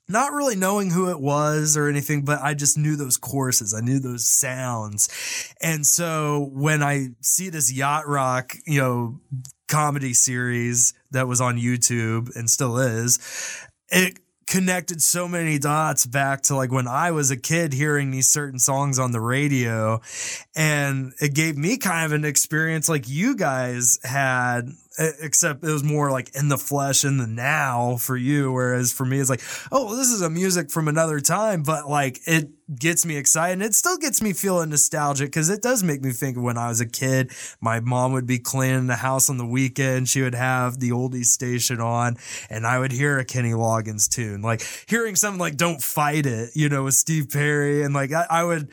not 0.08 0.34
really 0.34 0.56
knowing 0.56 0.91
who 0.91 1.10
it 1.10 1.20
was 1.20 1.76
or 1.76 1.88
anything, 1.88 2.24
but 2.24 2.39
I 2.41 2.54
just 2.54 2.78
knew 2.78 2.96
those 2.96 3.18
choruses. 3.18 3.74
I 3.74 3.82
knew 3.82 4.00
those 4.00 4.26
sounds. 4.26 5.10
And 5.62 5.86
so 5.86 6.50
when 6.54 6.84
I 6.84 7.10
see 7.22 7.50
this 7.50 7.74
yacht 7.74 8.08
rock, 8.08 8.56
you 8.65 8.80
know, 8.80 9.20
comedy 9.68 10.13
series 10.13 10.94
that 11.12 11.28
was 11.28 11.41
on 11.41 11.58
YouTube 11.58 12.36
and 12.36 12.50
still 12.50 12.78
is, 12.78 13.20
it 13.89 14.20
connected 14.48 15.02
so 15.02 15.28
many 15.28 15.58
dots 15.58 16.06
back 16.06 16.41
to 16.44 16.56
like 16.56 16.72
when 16.72 16.88
I 16.88 17.10
was 17.12 17.32
a 17.32 17.38
kid 17.38 17.74
hearing 17.74 18.12
these 18.12 18.30
certain 18.30 18.60
songs 18.60 19.00
on 19.00 19.12
the 19.12 19.20
radio. 19.20 20.02
And 20.56 21.13
it 21.20 21.34
gave 21.34 21.58
me 21.58 21.78
kind 21.78 22.06
of 22.06 22.12
an 22.12 22.26
experience 22.26 22.88
like 22.88 23.10
you 23.10 23.36
guys 23.36 24.00
had, 24.04 24.70
except 24.98 25.64
it 25.64 25.72
was 25.72 25.84
more 25.84 26.12
like 26.12 26.36
in 26.36 26.50
the 26.50 26.58
flesh 26.58 27.04
in 27.04 27.18
the 27.18 27.28
now 27.28 27.98
for 27.98 28.18
you. 28.18 28.52
Whereas 28.52 28.92
for 28.92 29.06
me, 29.06 29.20
it's 29.20 29.30
like, 29.30 29.42
oh, 29.72 29.96
this 29.96 30.10
is 30.10 30.22
a 30.22 30.30
music 30.30 30.72
from 30.72 30.88
another 30.88 31.20
time, 31.20 31.64
but 31.64 31.90
like 31.90 32.20
it 32.26 32.50
gets 32.74 33.06
me 33.06 33.16
excited 33.16 33.54
and 33.54 33.64
it 33.64 33.76
still 33.76 33.98
gets 33.98 34.22
me 34.22 34.34
feeling 34.34 34.70
nostalgic 34.70 35.28
because 35.28 35.50
it 35.50 35.62
does 35.62 35.84
make 35.84 36.02
me 36.02 36.12
think 36.12 36.38
of 36.38 36.44
when 36.44 36.58
I 36.58 36.68
was 36.68 36.82
a 36.82 36.86
kid. 36.86 37.32
My 37.62 37.80
mom 37.80 38.14
would 38.14 38.26
be 38.26 38.40
cleaning 38.40 38.88
the 38.88 38.96
house 38.96 39.30
on 39.30 39.38
the 39.38 39.46
weekend. 39.46 40.10
She 40.10 40.22
would 40.22 40.36
have 40.36 40.80
the 40.80 40.90
oldies 40.90 41.26
station 41.26 41.80
on 41.80 42.18
and 42.50 42.66
I 42.66 42.80
would 42.80 42.92
hear 42.92 43.20
a 43.20 43.26
Kenny 43.26 43.52
Loggins 43.52 44.10
tune, 44.10 44.42
like 44.42 44.62
hearing 44.88 45.16
something 45.16 45.40
like 45.40 45.58
Don't 45.58 45.82
Fight 45.82 46.26
It, 46.26 46.52
you 46.56 46.70
know, 46.70 46.86
with 46.86 46.96
Steve 46.96 47.30
Perry. 47.30 47.84
And 47.84 47.94
like 47.94 48.12
I, 48.12 48.26
I 48.30 48.44
would, 48.44 48.70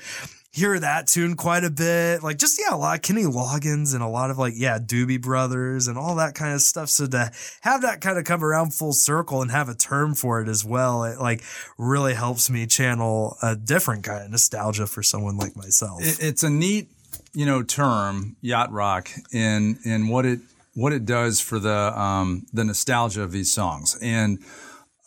hear 0.52 0.78
that 0.78 1.06
tune 1.06 1.34
quite 1.34 1.64
a 1.64 1.70
bit. 1.70 2.22
Like 2.22 2.38
just 2.38 2.60
yeah, 2.60 2.74
a 2.74 2.76
lot 2.76 2.96
of 2.96 3.02
Kenny 3.02 3.24
Loggins 3.24 3.94
and 3.94 4.02
a 4.02 4.08
lot 4.08 4.30
of 4.30 4.38
like 4.38 4.52
yeah, 4.56 4.78
Doobie 4.78 5.20
Brothers 5.20 5.88
and 5.88 5.98
all 5.98 6.16
that 6.16 6.34
kind 6.34 6.54
of 6.54 6.60
stuff. 6.60 6.90
So 6.90 7.06
to 7.06 7.32
have 7.62 7.82
that 7.82 8.00
kind 8.00 8.18
of 8.18 8.24
come 8.24 8.44
around 8.44 8.74
full 8.74 8.92
circle 8.92 9.42
and 9.42 9.50
have 9.50 9.68
a 9.68 9.74
term 9.74 10.14
for 10.14 10.40
it 10.40 10.48
as 10.48 10.64
well, 10.64 11.04
it 11.04 11.18
like 11.18 11.42
really 11.78 12.14
helps 12.14 12.50
me 12.50 12.66
channel 12.66 13.36
a 13.42 13.56
different 13.56 14.04
kind 14.04 14.24
of 14.24 14.30
nostalgia 14.30 14.86
for 14.86 15.02
someone 15.02 15.38
like 15.38 15.56
myself. 15.56 16.02
It, 16.02 16.22
it's 16.22 16.42
a 16.42 16.50
neat, 16.50 16.88
you 17.32 17.46
know, 17.46 17.62
term 17.62 18.36
yacht 18.42 18.70
rock 18.70 19.08
in 19.32 19.78
in 19.84 20.08
what 20.08 20.26
it 20.26 20.40
what 20.74 20.92
it 20.92 21.06
does 21.06 21.40
for 21.40 21.58
the 21.58 21.98
um, 21.98 22.46
the 22.52 22.64
nostalgia 22.64 23.22
of 23.22 23.32
these 23.32 23.50
songs. 23.50 23.98
And 24.02 24.38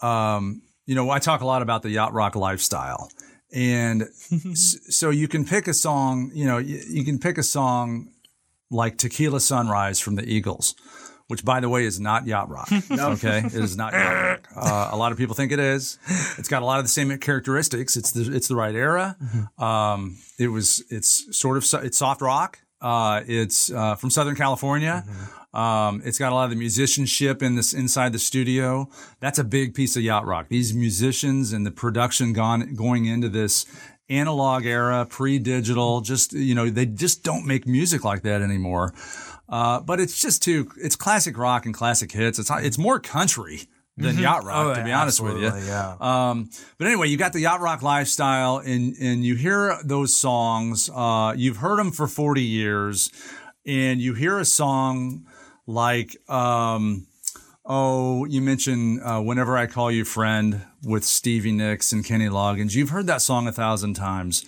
um, 0.02 0.64
you 0.88 0.96
know, 0.96 1.12
I 1.12 1.20
talk 1.20 1.42
a 1.42 1.46
lot 1.46 1.62
about 1.62 1.84
the 1.84 1.92
yacht 1.92 2.14
rock 2.14 2.36
lifestyle. 2.36 3.10
And 3.54 4.04
so 4.56 5.10
you 5.10 5.28
can 5.28 5.46
pick 5.46 5.68
a 5.68 5.74
song, 5.74 6.32
you 6.34 6.46
know, 6.46 6.58
you, 6.58 6.82
you 6.90 7.04
can 7.06 7.20
pick 7.20 7.38
a 7.38 7.44
song 7.44 8.10
like 8.72 8.98
Tequila 8.98 9.40
Sunrise 9.40 10.00
from 10.00 10.16
the 10.16 10.24
Eagles, 10.28 10.76
which 11.28 11.46
by 11.46 11.60
the 11.60 11.70
way 11.70 11.86
is 11.86 12.00
not 12.00 12.26
yacht 12.26 12.50
rock. 12.50 12.70
Okay. 12.92 13.40
It 13.46 13.54
is 13.54 13.78
not 13.78 13.94
yacht 13.94 14.14
rock. 14.14 14.48
Uh, 14.56 14.90
a 14.92 14.98
lot 14.98 15.12
of 15.12 15.18
people 15.18 15.36
think 15.36 15.52
it 15.52 15.60
is. 15.60 16.00
It's 16.38 16.48
got 16.48 16.62
a 16.62 16.66
lot 16.66 16.80
of 16.80 16.86
the 16.86 16.90
same 16.90 17.16
characteristics. 17.20 17.96
It's 17.96 18.12
the, 18.12 18.34
it's 18.34 18.48
the 18.48 18.56
right 18.56 18.74
era. 18.74 19.18
Um, 19.58 20.18
it 20.40 20.48
was, 20.48 20.84
it's 20.90 21.38
sort 21.38 21.58
of, 21.58 21.86
it's 21.86 21.98
soft 21.98 22.22
rock. 22.22 22.60
Uh, 22.82 23.22
it's, 23.28 23.72
uh, 23.72 23.96
from 23.96 24.10
Southern 24.10 24.36
California. 24.36 25.04
Um, 25.56 26.02
it's 26.04 26.20
got 26.20 26.34
a 26.34 26.36
lot 26.36 26.44
of 26.44 26.50
the 26.50 26.58
musicianship 26.58 27.42
in 27.42 27.56
this 27.56 27.74
inside 27.74 28.12
the 28.12 28.20
studio. 28.20 28.90
That's 29.22 29.40
a 29.40 29.44
big 29.44 29.74
piece 29.74 29.96
of 29.96 30.04
yacht 30.04 30.26
rock. 30.26 30.50
These 30.50 30.74
musicians 30.74 31.54
and 31.54 31.66
the 31.66 31.72
production 31.72 32.34
gone 32.34 32.76
going 32.76 33.06
into 33.06 33.30
this 33.30 33.66
analog 34.10 34.66
era, 34.66 35.08
pre-digital. 35.10 36.02
Just 36.02 36.34
you 36.34 36.54
know, 36.54 36.70
they 36.70 36.86
just 36.86 37.24
don't 37.24 37.46
make 37.46 37.66
music 37.66 38.04
like 38.04 38.24
that 38.24 38.42
anymore. 38.42 38.94
Uh, 39.48 39.80
but 39.80 40.02
it's 40.02 40.22
just 40.22 40.44
too. 40.44 40.70
It's 40.78 40.98
classic 40.98 41.38
rock 41.38 41.66
and 41.66 41.74
classic 41.74 42.12
hits. 42.12 42.38
It's 42.38 42.52
it's 42.52 42.78
more 42.78 43.00
country 43.00 43.62
than 43.98 44.18
yacht 44.18 44.44
rock, 44.44 44.56
Oh, 44.66 44.74
to 44.74 44.84
be 44.84 44.90
yeah, 44.90 45.02
honest 45.02 45.22
with 45.22 45.38
you. 45.38 45.52
yeah. 45.66 45.96
Um, 46.00 46.50
but 46.78 46.88
anyway, 46.88 47.08
you 47.08 47.18
got 47.18 47.34
the 47.34 47.40
yacht 47.42 47.62
rock 47.62 47.82
lifestyle, 47.82 48.58
and 48.58 48.96
and 49.00 49.24
you 49.24 49.36
hear 49.36 49.78
those 49.84 50.14
songs. 50.16 50.90
Uh, 50.94 51.34
you've 51.38 51.58
heard 51.58 51.80
them 51.80 51.92
for 51.92 52.08
forty 52.08 52.44
years, 52.44 53.10
and 53.66 54.02
you 54.02 54.14
hear 54.14 54.38
a 54.40 54.46
song 54.46 55.26
like, 55.68 56.16
um, 56.30 57.08
oh, 57.66 58.26
you 58.26 58.42
mentioned 58.42 59.02
uh, 59.04 59.22
"Whenever 59.22 59.58
I 59.58 59.66
Call 59.68 59.92
You 59.92 60.04
Friend" 60.06 60.62
with 60.84 61.04
Stevie 61.06 61.52
Nicks 61.54 61.92
and 61.94 62.04
Kenny 62.06 62.28
Loggins. 62.30 62.76
You've 62.76 62.90
heard 62.90 63.08
that 63.08 63.22
song 63.22 63.48
a 63.48 63.52
thousand 63.52 63.94
times. 63.96 64.46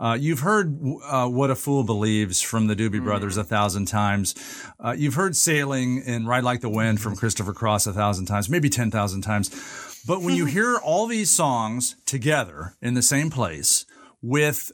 Uh, 0.00 0.16
you've 0.18 0.40
heard 0.40 0.80
uh, 1.04 1.28
"What 1.28 1.50
a 1.50 1.54
Fool 1.54 1.84
Believes" 1.84 2.40
from 2.40 2.66
the 2.68 2.74
Doobie 2.74 3.04
Brothers 3.04 3.36
a 3.36 3.44
thousand 3.44 3.84
times. 3.84 4.34
Uh, 4.80 4.94
you've 4.96 5.14
heard 5.14 5.36
"Sailing" 5.36 6.02
and 6.06 6.26
"Ride 6.26 6.42
Like 6.42 6.62
the 6.62 6.70
Wind" 6.70 7.02
from 7.02 7.16
Christopher 7.16 7.52
Cross 7.52 7.86
a 7.86 7.92
thousand 7.92 8.24
times, 8.24 8.48
maybe 8.48 8.70
ten 8.70 8.90
thousand 8.90 9.20
times. 9.20 9.50
But 10.06 10.22
when 10.22 10.34
you 10.34 10.46
hear 10.56 10.78
all 10.78 11.06
these 11.06 11.30
songs 11.30 11.96
together 12.06 12.76
in 12.80 12.94
the 12.94 13.02
same 13.02 13.28
place 13.28 13.84
with 14.22 14.72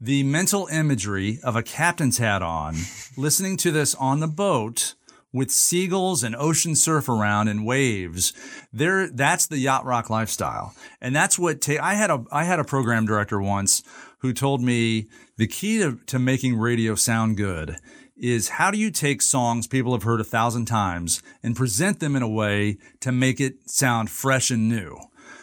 the 0.00 0.22
mental 0.22 0.66
imagery 0.68 1.40
of 1.44 1.56
a 1.56 1.62
captain's 1.62 2.18
hat 2.18 2.40
on, 2.40 2.76
listening 3.18 3.58
to 3.58 3.70
this 3.70 3.94
on 3.96 4.20
the 4.20 4.26
boat 4.26 4.94
with 5.34 5.50
seagulls 5.50 6.22
and 6.22 6.36
ocean 6.36 6.76
surf 6.76 7.08
around 7.08 7.48
and 7.48 7.66
waves, 7.66 8.32
there 8.72 9.08
that's 9.08 9.46
the 9.46 9.58
yacht 9.58 9.84
rock 9.84 10.08
lifestyle. 10.08 10.74
And 11.00 11.14
that's 11.14 11.38
what 11.38 11.60
ta- 11.60 11.82
I 11.82 11.94
had 11.94 12.08
a 12.08 12.24
I 12.32 12.44
had 12.44 12.60
a 12.60 12.64
program 12.64 13.04
director 13.04 13.42
once 13.42 13.82
who 14.24 14.32
told 14.32 14.62
me 14.62 15.06
the 15.36 15.46
key 15.46 15.76
to, 15.80 15.98
to 16.06 16.18
making 16.18 16.56
radio 16.56 16.94
sound 16.94 17.36
good 17.36 17.76
is 18.16 18.48
how 18.48 18.70
do 18.70 18.78
you 18.78 18.90
take 18.90 19.20
songs 19.20 19.66
people 19.66 19.92
have 19.92 20.02
heard 20.02 20.18
a 20.18 20.24
thousand 20.24 20.64
times 20.64 21.22
and 21.42 21.54
present 21.54 22.00
them 22.00 22.16
in 22.16 22.22
a 22.22 22.28
way 22.28 22.78
to 23.00 23.12
make 23.12 23.38
it 23.38 23.68
sound 23.68 24.08
fresh 24.08 24.50
and 24.50 24.66
new? 24.66 24.96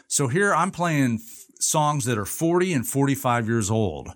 So 0.07 0.27
here 0.27 0.51
I'm 0.51 0.71
playing 0.71 1.19
f- 1.21 1.45
songs 1.59 2.05
that 2.05 2.17
are 2.17 2.25
40 2.25 2.73
and 2.73 2.87
45 2.87 3.47
years 3.47 3.69
old, 3.69 4.09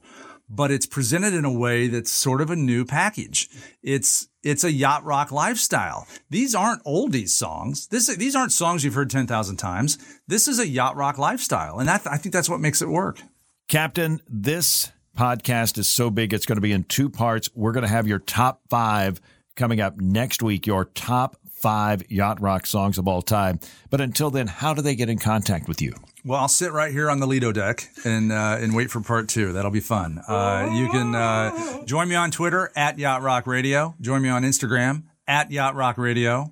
but 0.49 0.71
it's 0.71 0.88
presented 0.88 1.36
in 1.36 1.45
a 1.45 1.54
way 1.54 1.88
that's 1.88 2.10
sort 2.10 2.41
of 2.41 2.49
a 2.49 2.56
new 2.56 2.86
package. 2.86 3.47
It's 3.84 4.28
it's 4.41 4.63
a 4.63 4.71
yacht 4.71 5.04
rock 5.04 5.32
lifestyle. 5.32 6.08
These 6.32 6.56
aren't 6.56 6.84
oldies 6.86 7.30
songs. 7.30 7.86
This 7.89 8.08
these 8.15 8.36
aren't 8.36 8.51
songs 8.51 8.84
you've 8.84 8.95
heard 8.95 9.12
10,000 9.12 9.58
times. 9.58 9.99
This 10.28 10.47
is 10.47 10.58
a 10.58 10.67
yacht 10.67 10.95
rock 10.95 11.19
lifestyle, 11.19 11.78
and 11.78 11.88
that, 11.88 12.08
I 12.08 12.17
think 12.17 12.34
that's 12.34 12.49
what 12.49 12.60
makes 12.60 12.82
it 12.82 12.89
work. 12.89 13.21
Captain, 13.67 14.21
this 14.30 14.91
podcast 15.17 15.80
is 15.80 15.89
so 15.89 16.12
big 16.12 16.34
it's 16.34 16.45
going 16.45 16.58
to 16.58 16.62
be 16.62 16.71
in 16.71 16.84
two 16.84 17.10
parts. 17.10 17.49
We're 17.56 17.71
going 17.71 17.82
to 17.84 17.89
have 17.89 18.06
your 18.06 18.19
top 18.19 18.62
5 18.69 19.19
coming 19.56 19.82
up 19.82 19.99
next 19.99 20.43
week, 20.43 20.67
your 20.67 20.86
top 20.86 21.38
5 21.49 22.04
yacht 22.12 22.39
rock 22.39 22.67
songs 22.67 22.99
of 22.99 23.08
all 23.08 23.23
time. 23.23 23.60
But 23.89 24.01
until 24.01 24.30
then, 24.30 24.45
how 24.45 24.75
do 24.75 24.84
they 24.84 24.93
get 24.93 25.10
in 25.10 25.17
contact 25.17 25.67
with 25.67 25.82
you? 25.82 25.93
Well, 26.23 26.39
I'll 26.39 26.47
sit 26.47 26.73
right 26.73 26.91
here 26.91 27.10
on 27.10 27.19
the 27.19 27.25
Lido 27.25 27.51
deck 27.51 27.89
and 28.04 28.32
uh, 28.32 28.58
and 28.60 28.75
wait 28.75 28.91
for 28.91 29.01
part 29.01 29.30
two. 29.30 29.54
That'll 29.54 29.71
be 29.71 29.80
fun. 29.80 30.19
Uh, 30.28 30.71
you 30.73 30.89
can 30.89 31.15
uh, 31.15 31.84
join 31.86 32.08
me 32.08 32.15
on 32.15 32.30
Twitter 32.30 32.71
at 32.75 32.99
Yacht 32.99 33.23
Rock 33.23 33.47
Radio. 33.47 33.95
Join 33.99 34.21
me 34.21 34.30
on 34.30 34.43
Instagram 34.43 35.04
at 35.28 35.52
Yacht 35.52 35.76
Rock 35.76 35.98
Radio. 35.98 36.52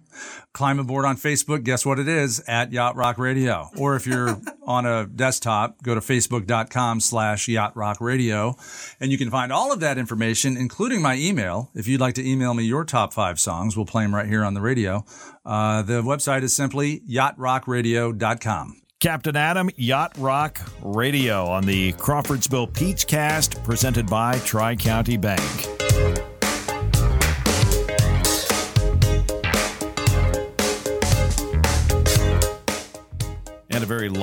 Climb 0.53 0.79
aboard 0.79 1.05
on 1.05 1.17
Facebook. 1.17 1.63
Guess 1.63 1.85
what 1.85 1.99
it 1.99 2.07
is? 2.07 2.39
At 2.47 2.71
Yacht 2.71 2.95
Rock 2.95 3.17
Radio. 3.17 3.69
Or 3.77 3.95
if 3.95 4.05
you're 4.05 4.39
on 4.63 4.85
a 4.85 5.05
desktop, 5.05 5.81
go 5.83 5.95
to 5.95 6.01
facebook.com 6.01 6.99
slash 6.99 7.47
Yacht 7.47 7.75
Rock 7.75 7.99
Radio. 7.99 8.55
And 8.99 9.11
you 9.11 9.17
can 9.17 9.29
find 9.29 9.51
all 9.51 9.71
of 9.71 9.79
that 9.79 9.97
information, 9.97 10.57
including 10.57 11.01
my 11.01 11.15
email. 11.15 11.71
If 11.73 11.87
you'd 11.87 12.01
like 12.01 12.15
to 12.15 12.27
email 12.27 12.53
me 12.53 12.63
your 12.63 12.85
top 12.85 13.13
five 13.13 13.39
songs, 13.39 13.75
we'll 13.75 13.85
play 13.85 14.03
them 14.03 14.13
right 14.13 14.27
here 14.27 14.43
on 14.43 14.53
the 14.53 14.61
radio. 14.61 15.05
Uh, 15.45 15.81
the 15.81 16.01
website 16.01 16.43
is 16.43 16.53
simply 16.53 17.01
yachtrockradio.com. 17.09 18.79
Captain 18.99 19.35
Adam, 19.35 19.69
Yacht 19.75 20.13
Rock 20.17 20.61
Radio 20.81 21.45
on 21.45 21.65
the 21.65 21.91
Crawfordsville 21.93 22.67
Peach 22.67 23.05
Cast 23.05 23.61
presented 23.65 24.07
by 24.07 24.39
Tri 24.39 24.77
County 24.77 25.17
Bank. 25.17 25.72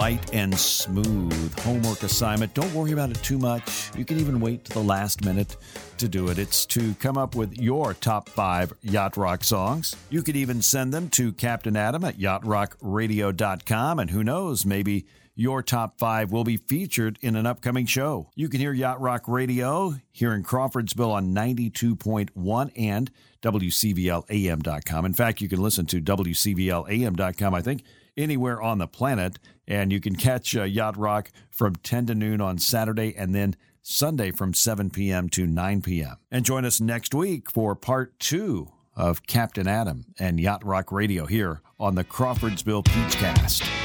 Light 0.01 0.33
and 0.33 0.59
smooth 0.59 1.61
homework 1.61 2.03
assignment. 2.03 2.55
Don't 2.55 2.73
worry 2.73 2.93
about 2.93 3.11
it 3.11 3.23
too 3.23 3.37
much. 3.37 3.95
You 3.95 4.07
can 4.07 4.19
even 4.19 4.41
wait 4.41 4.65
to 4.65 4.73
the 4.73 4.83
last 4.83 5.23
minute 5.27 5.59
to 5.99 6.09
do 6.09 6.29
it. 6.29 6.39
It's 6.39 6.65
to 6.67 6.95
come 6.95 7.19
up 7.19 7.35
with 7.35 7.59
your 7.59 7.93
top 7.93 8.31
five 8.31 8.73
Yacht 8.81 9.19
Rock 9.19 9.45
songs. 9.45 9.95
You 10.09 10.23
could 10.23 10.37
even 10.37 10.63
send 10.63 10.95
them 10.95 11.11
to 11.11 11.35
Captain 11.35 11.77
Adam 11.77 12.03
at 12.05 12.17
yachtrockradio.com. 12.17 13.99
And 13.99 14.09
who 14.09 14.25
knows, 14.25 14.65
maybe 14.65 15.05
your 15.35 15.63
top 15.63 15.99
five 15.99 16.33
will 16.33 16.45
be 16.45 16.57
featured 16.57 17.19
in 17.21 17.37
an 17.37 17.45
upcoming 17.45 17.85
show. 17.85 18.31
You 18.35 18.49
can 18.49 18.59
hear 18.59 18.73
Yacht 18.73 19.03
Rock 19.03 19.29
Radio 19.29 19.97
here 20.11 20.33
in 20.33 20.43
Crawfordsville 20.43 21.11
on 21.13 21.35
92.1 21.35 22.73
and 22.75 23.11
WCVLAM.com. 23.43 25.05
In 25.05 25.13
fact, 25.13 25.43
you 25.43 25.49
can 25.51 25.61
listen 25.61 25.85
to 25.85 26.01
WCVLAM.com, 26.01 27.55
I 27.55 27.61
think, 27.61 27.83
anywhere 28.17 28.61
on 28.61 28.79
the 28.79 28.87
planet. 28.87 29.39
And 29.71 29.93
you 29.93 30.01
can 30.01 30.17
catch 30.17 30.57
uh, 30.57 30.65
Yacht 30.65 30.97
Rock 30.97 31.31
from 31.49 31.77
10 31.77 32.07
to 32.07 32.15
noon 32.17 32.41
on 32.41 32.59
Saturday 32.59 33.15
and 33.17 33.33
then 33.33 33.55
Sunday 33.83 34.33
from 34.33 34.53
7 34.53 34.91
p.m. 34.91 35.29
to 35.31 35.47
9 35.47 35.81
p.m. 35.81 36.17
And 36.31 36.45
join 36.45 36.65
us 36.65 36.81
next 36.81 37.15
week 37.15 37.51
for 37.51 37.77
part 37.77 38.19
two 38.19 38.73
of 38.97 39.27
Captain 39.29 39.69
Adam 39.69 40.07
and 40.19 40.41
Yacht 40.41 40.65
Rock 40.65 40.91
Radio 40.91 41.25
here 41.27 41.63
on 41.79 41.95
the 41.95 42.05
Crawfordsville 42.05 42.83
Peachcast. 42.83 43.80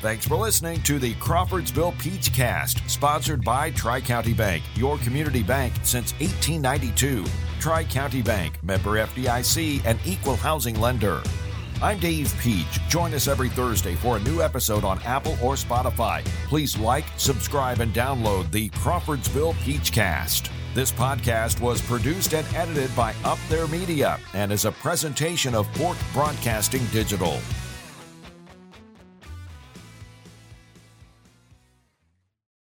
Thanks 0.00 0.26
for 0.26 0.36
listening 0.36 0.80
to 0.84 0.98
the 0.98 1.12
Crawfordsville 1.16 1.92
Peachcast, 1.92 2.88
sponsored 2.88 3.44
by 3.44 3.70
Tri 3.72 4.00
County 4.00 4.32
Bank, 4.32 4.62
your 4.74 4.96
community 4.96 5.42
bank 5.42 5.74
since 5.82 6.12
1892. 6.20 7.26
Tri 7.60 7.84
County 7.84 8.22
Bank, 8.22 8.54
member 8.64 8.92
FDIC, 8.92 9.84
and 9.84 10.00
equal 10.06 10.36
housing 10.36 10.80
lender. 10.80 11.22
I'm 11.82 11.98
Dave 11.98 12.34
Peach. 12.40 12.80
Join 12.88 13.12
us 13.12 13.28
every 13.28 13.50
Thursday 13.50 13.94
for 13.94 14.16
a 14.16 14.20
new 14.20 14.40
episode 14.40 14.84
on 14.84 15.02
Apple 15.02 15.36
or 15.42 15.52
Spotify. 15.52 16.24
Please 16.48 16.78
like, 16.78 17.04
subscribe, 17.18 17.80
and 17.80 17.92
download 17.92 18.50
the 18.50 18.70
Crawfordsville 18.70 19.52
Peachcast. 19.56 20.50
This 20.72 20.90
podcast 20.90 21.60
was 21.60 21.82
produced 21.82 22.32
and 22.32 22.46
edited 22.54 22.94
by 22.96 23.14
Up 23.22 23.38
There 23.50 23.68
Media 23.68 24.18
and 24.32 24.50
is 24.50 24.64
a 24.64 24.72
presentation 24.72 25.54
of 25.54 25.66
Fort 25.76 25.98
Broadcasting 26.14 26.86
Digital. 26.86 27.38